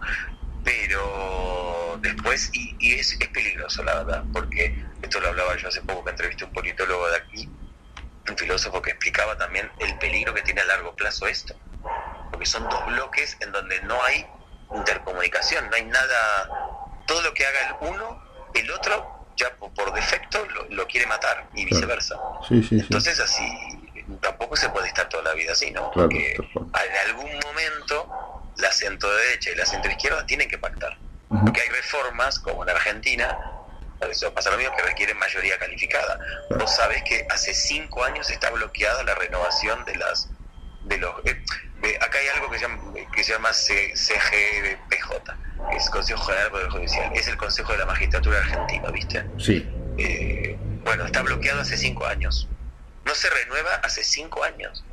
Pero 0.63 1.97
después, 2.01 2.49
y, 2.53 2.93
es, 2.93 3.17
peligroso, 3.33 3.83
la 3.83 4.03
verdad, 4.03 4.23
porque 4.33 4.75
esto 5.01 5.19
lo 5.19 5.29
hablaba 5.29 5.55
yo 5.57 5.67
hace 5.67 5.81
poco 5.81 6.03
que 6.03 6.12
entrevisté 6.12 6.43
a 6.43 6.47
un 6.47 6.53
politólogo 6.53 7.10
de 7.10 7.17
aquí, 7.17 7.49
un 8.29 8.38
filósofo 8.38 8.81
que 8.81 8.91
explicaba 8.91 9.38
también 9.38 9.71
el 9.79 9.97
peligro 9.97 10.33
que 10.33 10.41
tiene 10.41 10.62
a 10.62 10.65
largo 10.65 10.95
plazo 10.95 11.27
esto. 11.27 11.55
Porque 12.31 12.45
son 12.45 12.69
dos 12.69 12.86
bloques 12.88 13.38
en 13.39 13.51
donde 13.51 13.81
no 13.81 14.01
hay 14.03 14.25
intercomunicación, 14.75 15.69
no 15.69 15.75
hay 15.75 15.86
nada. 15.86 16.49
Todo 17.07 17.21
lo 17.21 17.33
que 17.33 17.45
haga 17.45 17.69
el 17.69 17.89
uno, 17.89 18.21
el 18.53 18.69
otro 18.71 19.16
ya 19.38 19.56
por, 19.56 19.93
defecto 19.93 20.45
lo, 20.69 20.88
quiere 20.88 21.08
matar 21.08 21.47
y 21.54 21.65
viceversa. 21.65 22.15
Entonces 22.50 23.19
así 23.19 23.43
tampoco 24.21 24.56
se 24.56 24.69
puede 24.69 24.88
estar 24.88 25.08
toda 25.10 25.23
la 25.23 25.34
vida 25.34 25.54
así, 25.54 25.71
¿no? 25.71 25.91
Porque 25.91 26.34
en 26.36 27.10
algún 27.10 27.32
momento 27.45 28.43
la 28.58 28.71
centro 28.71 29.13
derecha 29.15 29.52
y 29.52 29.56
la 29.56 29.65
centro 29.65 29.91
izquierda 29.91 30.26
tienen 30.26 30.50
que 30.50 30.58
pactar. 30.58 30.97
Porque 31.30 31.62
hay 31.62 31.69
reformas, 31.69 32.39
como 32.39 32.63
en 32.63 32.69
Argentina, 32.69 33.38
eso 34.10 34.34
pasa 34.34 34.52
lo 34.52 34.58
mismo, 34.58 34.76
que 34.76 34.84
requieren 34.84 35.17
mayoría 35.17 35.58
calificada. 35.58 36.19
Vos 36.58 36.76
sabés 36.76 37.04
que 37.04 37.26
hace 37.30 37.54
cinco 37.54 38.04
años 38.04 38.30
está 38.30 38.50
bloqueada 38.52 39.04
la 39.04 39.15
renovación 39.15 39.84
de 39.86 39.95
las 39.95 40.30
de 40.84 40.97
los 40.97 41.13
eh, 41.26 41.43
acá 42.01 42.17
hay 42.17 42.27
algo 42.29 42.49
que 42.49 42.57
se 42.59 42.67
llama, 42.67 42.93
que 43.13 43.23
se 43.23 43.33
llama 43.33 43.49
CGPJ, 43.53 45.11
que 45.69 45.77
es 45.77 45.89
Consejo 45.89 46.23
General 46.23 46.51
Poder 46.51 46.69
Judicial, 46.69 47.11
es 47.15 47.27
el 47.27 47.37
Consejo 47.37 47.71
de 47.71 47.77
la 47.79 47.85
Magistratura 47.85 48.39
Argentina, 48.39 48.89
¿viste? 48.91 49.25
Sí. 49.37 49.67
Eh, 49.97 50.57
bueno, 50.83 51.05
está 51.05 51.21
bloqueado 51.21 51.61
hace 51.61 51.77
cinco 51.77 52.05
años. 52.05 52.47
No 53.05 53.15
se 53.15 53.29
renueva 53.29 53.75
hace 53.75 54.03
cinco 54.03 54.43
años. 54.43 54.83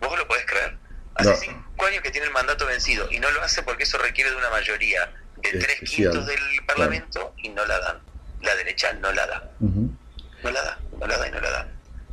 ¿Vos 0.00 0.16
lo 0.16 0.26
podés 0.28 0.46
creer? 0.46 0.76
Hace 1.14 1.34
cinco 1.36 1.86
años 1.86 2.02
que 2.02 2.10
tiene 2.10 2.28
el 2.28 2.32
mandato 2.32 2.66
vencido 2.66 3.08
y 3.10 3.18
no 3.18 3.30
lo 3.30 3.42
hace 3.42 3.62
porque 3.62 3.82
eso 3.82 3.98
requiere 3.98 4.30
de 4.30 4.36
una 4.36 4.50
mayoría 4.50 5.12
de 5.42 5.58
tres 5.58 5.80
quintos 5.80 6.26
del 6.26 6.40
Parlamento 6.66 7.34
y 7.38 7.48
no 7.48 7.64
la 7.66 7.78
dan. 7.80 7.98
La 8.40 8.54
derecha 8.54 8.92
no 8.94 9.12
la 9.12 9.26
da. 9.26 9.50
No 9.60 10.50
la 10.50 10.62
da, 10.62 10.78
no 10.98 11.06
la 11.06 11.18
da 11.18 11.28
y 11.28 11.30
no 11.32 11.40
la 11.40 11.50
da. 11.50 11.68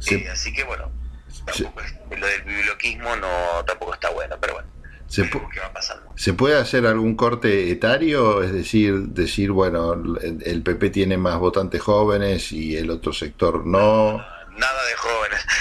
Eh, 0.10 0.30
así 0.30 0.52
que 0.54 0.64
bueno, 0.64 0.92
lo 2.18 2.28
del 2.28 2.42
biblioquismo 2.44 3.16
no 3.16 3.64
tampoco 3.66 3.94
está 3.94 4.10
bueno, 4.10 4.38
pero 4.40 4.54
bueno. 4.54 4.76
Se, 5.08 5.24
va 5.24 5.72
pasando. 5.72 6.12
¿Se 6.16 6.34
puede 6.34 6.58
hacer 6.58 6.86
algún 6.88 7.16
corte 7.16 7.72
etario? 7.72 8.42
Es 8.42 8.52
decir, 8.52 8.96
decir, 9.10 9.52
bueno, 9.52 9.94
el 9.94 10.64
PP 10.64 10.90
tiene 10.90 11.18
más 11.18 11.38
votantes 11.38 11.82
jóvenes 11.82 12.52
y 12.52 12.76
el 12.76 12.90
otro 12.90 13.14
sector 13.14 13.66
no. 13.66 14.18
nada 14.58 14.86
de 14.86 14.96
jóvenes. 14.96 15.46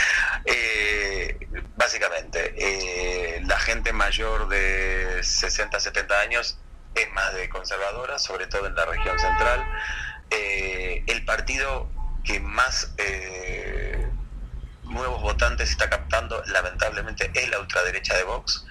Eh, 0.47 1.39
básicamente, 1.75 2.55
eh, 2.59 3.41
la 3.47 3.59
gente 3.59 3.95
mayor 3.95 4.47
de 4.49 5.23
60, 5.23 5.81
70 5.81 6.21
años 6.21 6.59
es 6.95 7.11
más 7.13 7.33
de 7.33 7.49
conservadora, 7.49 8.19
sobre 8.19 8.47
todo 8.47 8.67
en 8.67 8.75
la 8.75 8.85
región 8.85 9.19
central. 9.19 9.65
Eh, 10.31 11.03
el 11.07 11.25
partido 11.25 11.89
que 12.25 12.41
más 12.41 12.95
nuevos 14.95 15.21
votantes 15.21 15.71
está 15.71 15.91
captando, 15.91 16.43
lamentablemente, 16.47 17.31
es 17.35 17.51
la 17.51 17.61
ultraderecha 17.61 18.17
de 18.17 18.25
Vox, 18.25 18.65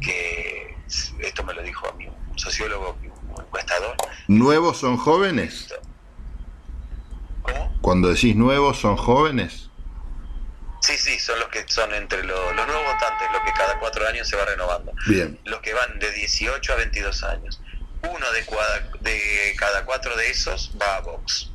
que 0.00 0.76
esto 1.20 1.44
me 1.44 1.54
lo 1.54 1.62
dijo 1.62 1.88
a 1.88 1.92
mí 1.92 2.06
un 2.06 2.38
sociólogo, 2.38 2.98
un 3.02 3.40
encuestador. 3.40 3.96
¿Nuevos 4.26 4.78
son 4.78 4.96
jóvenes? 4.96 5.72
¿Cómo? 7.42 7.78
Cuando 7.80 8.08
decís 8.08 8.36
nuevos, 8.36 8.78
¿son 8.78 8.96
jóvenes? 8.96 9.70
Sí, 10.80 10.96
sí, 10.96 11.18
son 11.18 11.38
los 11.40 11.48
que 11.48 11.64
son 11.66 11.92
entre 11.94 12.22
los, 12.24 12.54
nuevos 12.54 12.84
votantes, 12.84 13.28
los 13.32 13.42
que 13.42 13.52
cada 13.52 13.78
cuatro 13.78 14.06
años 14.06 14.28
se 14.28 14.36
va 14.36 14.44
renovando. 14.44 14.92
Bien. 15.06 15.38
Los 15.44 15.60
que 15.60 15.74
van 15.74 15.98
de 15.98 16.10
18 16.12 16.72
a 16.72 16.76
22 16.76 17.24
años. 17.24 17.60
Uno 18.02 18.32
de 18.32 18.46
cada, 18.46 18.90
de 19.00 19.54
cada 19.58 19.84
cuatro 19.84 20.16
de 20.16 20.30
esos 20.30 20.72
va 20.80 20.96
a 20.96 21.00
Vox. 21.00 21.50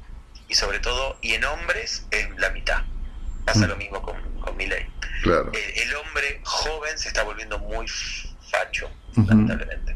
Y 0.50 0.56
sobre 0.56 0.80
todo, 0.80 1.18
y 1.22 1.34
en 1.34 1.46
hombres 1.46 2.06
es 2.12 2.30
la 2.38 2.50
mitad. 2.50 2.84
Pasa 3.46 3.68
lo 3.68 3.76
mismo 3.76 4.02
con, 4.02 4.16
con 4.40 4.56
Miley. 4.58 4.86
Claro. 5.24 5.52
El, 5.54 5.96
hombre 5.96 6.42
joven 6.44 6.98
se 6.98 7.10
está 7.10 7.24
volviendo 7.24 7.60
muy 7.60 7.88
facho, 8.50 8.90
lamentablemente. 9.16 9.96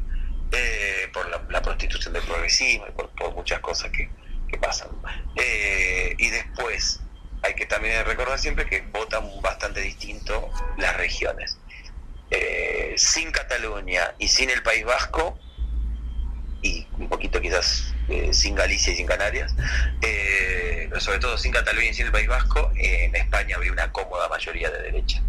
Eh, 0.52 1.10
por 1.14 1.28
la, 1.30 1.62
prostitución 1.62 2.14
del 2.14 2.24
progresismo 2.24 2.86
y 2.88 2.92
por, 2.92 3.12
muchas 3.34 3.60
cosas 3.60 3.92
que, 3.92 4.10
pasan. 4.58 4.90
Eh, 5.36 6.16
y 6.18 6.30
después, 6.30 7.02
hay 7.44 7.54
que 7.54 7.66
también 7.66 8.04
recordar 8.06 8.40
siempre 8.40 8.66
que 8.66 8.82
votan 8.82 9.30
bastante 9.42 9.82
distinto 9.82 10.50
las 10.78 10.96
regiones. 10.98 11.60
Eh, 12.32 12.94
sin 12.98 13.32
Cataluña 13.32 14.16
y 14.18 14.28
sin 14.28 14.50
el 14.50 14.64
País 14.64 14.84
Vasco, 14.84 15.38
y 16.62 16.88
un 16.98 17.08
poquito 17.08 17.40
quizás 17.40 17.94
eh, 18.10 18.34
sin 18.34 18.56
Galicia 18.56 18.94
y 18.94 18.96
sin 18.96 19.06
Canarias, 19.06 19.54
eh, 20.02 20.88
pero 20.90 21.02
sobre 21.02 21.20
todo 21.20 21.38
sin 21.38 21.52
Cataluña 21.52 21.90
y 21.90 21.94
sin 21.94 22.06
el 22.06 22.12
País 22.12 22.28
Vasco, 22.28 22.72
en 22.76 23.16
España 23.16 23.58
había 23.58 23.72
una 23.72 23.92
cómoda 23.92 24.30
mayoría 24.30 24.70
de 24.70 24.82
derecha. 24.82 25.22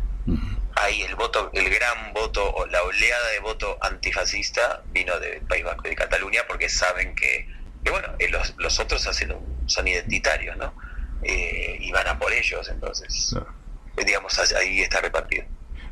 Ahí 0.77 1.03
el 1.03 1.17
voto, 1.17 1.51
el 1.55 1.69
gran 1.71 2.13
voto 2.13 2.55
o 2.55 2.67
la 2.67 2.83
oleada 2.83 3.29
de 3.31 3.41
voto 3.41 3.79
antifascista 3.81 4.83
vino 4.93 5.19
del 5.19 5.41
País 5.41 5.65
Vasco 5.65 5.83
y 5.87 5.91
de 5.91 5.97
Cataluña 5.97 6.43
porque 6.47 6.69
saben 6.69 7.15
que, 7.17 7.49
bueno, 7.91 8.09
eh, 8.19 8.29
los, 8.29 8.55
los, 8.59 8.79
otros 8.79 9.07
hacen 9.07 9.35
son 9.67 9.89
identitarios, 9.89 10.57
¿no? 10.57 10.73
y 11.21 11.91
van 11.91 12.07
a 12.07 12.17
por 12.17 12.33
ellos, 12.33 12.69
entonces, 12.69 13.35
digamos, 13.97 14.39
ahí 14.55 14.83
está 14.83 15.01
repartido. 15.01 15.45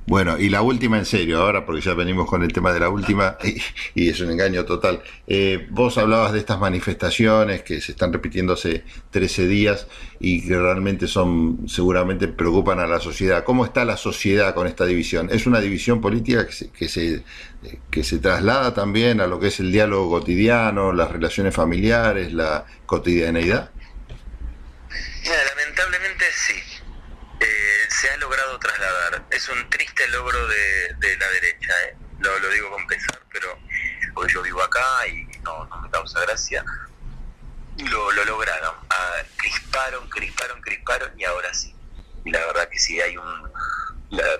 Bueno, 0.06 0.38
y 0.38 0.48
la 0.48 0.62
última 0.62 0.98
en 0.98 1.04
serio, 1.04 1.42
ahora 1.42 1.66
porque 1.66 1.80
ya 1.80 1.92
venimos 1.94 2.28
con 2.28 2.44
el 2.44 2.52
tema 2.52 2.72
de 2.72 2.78
la 2.78 2.88
última 2.88 3.36
y, 3.94 4.08
es 4.08 4.20
un 4.20 4.30
engaño 4.30 4.64
total. 4.64 5.02
Eh, 5.26 5.66
vos 5.70 5.98
hablabas 5.98 6.32
de 6.32 6.38
estas 6.38 6.60
manifestaciones 6.60 7.62
que 7.62 7.80
se 7.80 7.90
están 7.90 8.12
repitiendo 8.12 8.52
hace 8.52 8.84
13 9.10 9.48
días 9.48 9.88
y 10.20 10.46
que 10.46 10.56
realmente 10.56 11.08
son, 11.08 11.68
seguramente 11.68 12.28
preocupan 12.28 12.78
a 12.78 12.86
la 12.86 13.00
sociedad. 13.00 13.42
¿Cómo 13.42 13.64
está 13.64 13.84
la 13.84 13.96
sociedad 13.96 14.54
con 14.54 14.68
esta 14.68 14.86
división? 14.86 15.28
¿Es 15.32 15.44
una 15.44 15.60
división 15.60 16.00
política 16.00 16.46
que 16.46 16.52
se, 16.52 16.70
que 16.70 16.88
se, 16.88 17.24
que 17.90 18.04
se 18.04 18.18
traslada 18.18 18.74
también 18.74 19.20
a 19.20 19.26
lo 19.26 19.40
que 19.40 19.48
es 19.48 19.58
el 19.58 19.72
diálogo 19.72 20.20
cotidiano, 20.20 20.92
las 20.92 21.10
relaciones 21.10 21.52
familiares, 21.52 22.32
la 22.32 22.64
cotidianeidad? 22.86 23.70
lamentablemente 25.56 26.24
sí 26.32 26.75
se 27.88 28.10
ha 28.10 28.16
logrado 28.18 28.58
trasladar. 28.58 29.24
Es 29.30 29.48
un 29.48 29.68
triste 29.70 30.06
logro 30.08 30.46
de, 30.48 31.16
la 31.18 31.28
derecha, 31.28 31.72
¿eh? 31.84 31.96
lo, 32.18 32.48
digo 32.50 32.70
con 32.70 32.86
pesar, 32.86 33.20
pero 33.32 33.58
porque 34.14 34.32
yo 34.32 34.42
vivo 34.42 34.62
acá 34.62 35.06
y 35.06 35.24
no, 35.42 35.68
me 35.82 35.90
causa 35.90 36.20
gracia. 36.20 36.64
Lo, 37.78 38.10
lo 38.12 38.24
lograron, 38.24 38.74
ah, 38.88 39.22
crisparon, 39.36 40.08
crisparon, 40.08 40.60
crisparon 40.62 41.18
y 41.18 41.24
ahora 41.24 41.52
sí. 41.52 41.74
Y 42.24 42.30
la 42.30 42.44
verdad 42.46 42.68
que 42.68 42.78
sí, 42.78 43.00
hay 43.00 43.16
un... 43.16 43.52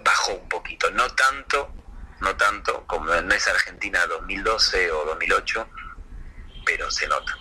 bajó 0.03 0.35
un 0.35 0.49
poquito, 0.49 0.91
no 0.91 1.09
tanto, 1.11 1.73
no 2.21 2.37
tanto 2.37 2.87
como 2.87 3.15
no 3.15 3.35
es 3.35 3.47
Argentina 3.47 4.07
2012 4.07 4.91
o 4.91 5.05
2008, 5.05 5.69
pero 6.65 6.91
se 6.91 7.07
nota, 7.07 7.37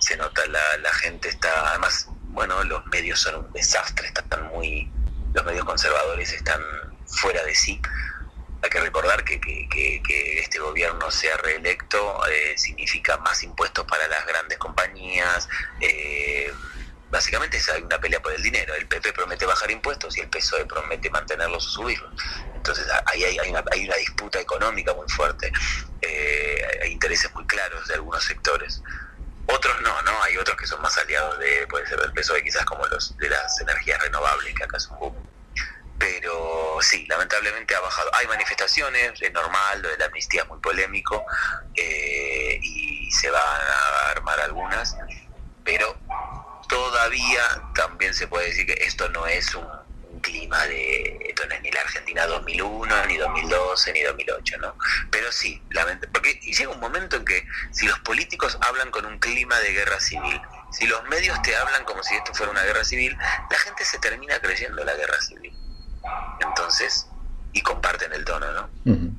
se 0.00 0.16
nota, 0.16 0.46
la, 0.48 0.76
la 0.78 0.92
gente 0.94 1.28
está, 1.28 1.70
además, 1.70 2.08
bueno, 2.24 2.62
los 2.64 2.84
medios 2.86 3.20
son 3.20 3.36
un 3.36 3.52
desastre, 3.52 4.08
están 4.08 4.48
muy 4.48 4.90
los 5.36 5.44
medios 5.44 5.66
conservadores 5.66 6.32
están 6.32 6.60
fuera 7.06 7.44
de 7.44 7.54
sí. 7.54 7.80
Hay 8.62 8.70
que 8.70 8.80
recordar 8.80 9.22
que, 9.22 9.38
que, 9.38 10.40
este 10.40 10.58
gobierno 10.58 11.10
sea 11.10 11.36
reelecto 11.36 12.26
eh, 12.26 12.54
significa 12.56 13.18
más 13.18 13.42
impuestos 13.42 13.84
para 13.84 14.08
las 14.08 14.26
grandes 14.26 14.56
compañías. 14.56 15.46
Eh, 15.80 16.50
básicamente 17.10 17.58
es 17.58 17.70
una 17.84 18.00
pelea 18.00 18.20
por 18.20 18.32
el 18.32 18.42
dinero. 18.42 18.74
El 18.74 18.88
PP 18.88 19.12
promete 19.12 19.44
bajar 19.44 19.70
impuestos 19.70 20.16
y 20.16 20.20
el 20.20 20.28
PSOE 20.28 20.64
promete 20.64 21.10
mantenerlos 21.10 21.66
o 21.66 21.70
subirlos. 21.70 22.10
Entonces 22.54 22.86
ahí 23.04 23.24
hay, 23.24 23.50
una, 23.50 23.62
hay 23.70 23.84
una 23.84 23.96
disputa 23.96 24.40
económica 24.40 24.94
muy 24.94 25.08
fuerte. 25.08 25.52
Eh, 26.00 26.80
hay 26.82 26.92
intereses 26.92 27.32
muy 27.34 27.46
claros 27.46 27.86
de 27.88 27.94
algunos 27.94 28.24
sectores. 28.24 28.82
Otros 29.48 29.80
no, 29.82 30.02
¿no? 30.02 30.22
Hay 30.22 30.36
otros 30.38 30.56
que 30.56 30.66
son 30.66 30.80
más 30.80 30.96
aliados 30.96 31.38
de, 31.38 31.66
puede 31.68 31.86
ser 31.86 32.00
del 32.00 32.12
PSOE, 32.14 32.42
quizás 32.42 32.64
como 32.64 32.84
los 32.86 33.16
de 33.18 33.28
las 33.28 33.60
energías 33.60 34.00
renovables, 34.02 34.54
que 34.54 34.64
acá 34.64 34.78
es 34.78 34.88
un. 34.88 35.25
Pero 35.98 36.78
sí, 36.80 37.06
lamentablemente 37.08 37.74
ha 37.74 37.80
bajado. 37.80 38.10
Hay 38.14 38.26
manifestaciones, 38.26 39.20
es 39.20 39.32
normal, 39.32 39.82
lo 39.82 39.88
de 39.88 39.98
la 39.98 40.06
amnistía 40.06 40.42
es 40.42 40.48
muy 40.48 40.58
polémico, 40.60 41.24
eh, 41.74 42.58
y 42.62 43.10
se 43.10 43.30
van 43.30 43.42
a 43.42 44.10
armar 44.10 44.40
algunas, 44.40 44.96
pero 45.64 45.96
todavía 46.68 47.42
también 47.74 48.14
se 48.14 48.26
puede 48.26 48.46
decir 48.46 48.66
que 48.66 48.84
esto 48.84 49.08
no 49.10 49.26
es 49.26 49.54
un 49.54 49.66
clima 50.20 50.64
de, 50.66 51.18
esto 51.28 51.46
no 51.46 51.54
es 51.54 51.62
ni 51.62 51.70
la 51.70 51.80
Argentina 51.80 52.26
2001, 52.26 53.06
ni 53.06 53.16
2012, 53.16 53.92
ni 53.92 54.02
2008, 54.02 54.58
¿no? 54.58 54.76
Pero 55.10 55.30
sí, 55.30 55.62
porque 56.12 56.34
llega 56.34 56.70
un 56.70 56.80
momento 56.80 57.16
en 57.16 57.24
que 57.24 57.46
si 57.72 57.86
los 57.86 57.98
políticos 58.00 58.58
hablan 58.60 58.90
con 58.90 59.06
un 59.06 59.18
clima 59.18 59.58
de 59.60 59.72
guerra 59.72 60.00
civil, 60.00 60.40
si 60.72 60.86
los 60.86 61.02
medios 61.04 61.40
te 61.42 61.54
hablan 61.56 61.84
como 61.84 62.02
si 62.02 62.14
esto 62.14 62.34
fuera 62.34 62.50
una 62.50 62.62
guerra 62.62 62.84
civil, 62.84 63.16
la 63.50 63.58
gente 63.58 63.84
se 63.84 63.98
termina 63.98 64.38
creyendo 64.40 64.84
la 64.84 64.94
guerra 64.94 65.20
civil. 65.20 65.56
Entonces, 66.40 67.08
y 67.52 67.62
comparten 67.62 68.12
el 68.12 68.24
tono, 68.24 68.46
¿no? 68.52 69.16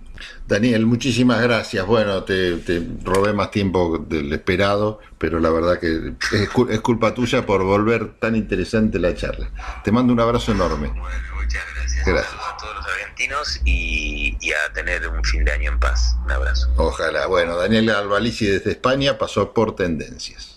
Daniel, 0.48 0.86
muchísimas 0.86 1.42
gracias. 1.42 1.86
Bueno, 1.86 2.24
te, 2.24 2.60
robé 3.04 3.34
más 3.34 3.52
tiempo 3.52 3.98
del 3.98 4.32
esperado, 4.32 5.00
pero 5.18 5.40
la 5.40 5.50
verdad 5.50 5.80
que 5.80 6.14
es, 6.32 6.80
culpa 6.82 7.14
tuya 7.14 7.46
por 7.46 7.64
volver 7.64 8.14
tan 8.20 8.36
interesante 8.36 9.00
la 9.00 9.16
charla. 9.16 9.50
Te 9.84 9.92
mando 9.92 10.14
un 10.14 10.20
abrazo 10.20 10.52
enorme. 10.52 10.88
Bueno, 10.90 11.02
muchas 11.36 11.64
gracias. 11.76 12.08
A 12.08 12.58
todos 12.58 12.76
los 12.76 12.88
argentinos 12.88 13.62
y, 13.66 14.38
a 14.52 14.74
tener 14.74 15.08
un 15.08 15.24
fin 15.24 15.44
de 15.44 15.52
año 15.52 15.72
en 15.72 15.80
paz. 15.80 16.16
Un 16.24 16.32
abrazo. 16.32 16.72
Ojalá. 16.78 17.28
Bueno, 17.28 17.58
Daniel 17.58 17.90
Albalici 17.90 18.46
desde 18.46 18.72
España 18.72 19.18
pasó 19.18 19.54
por 19.54 19.76
Tendencias. 19.76 20.57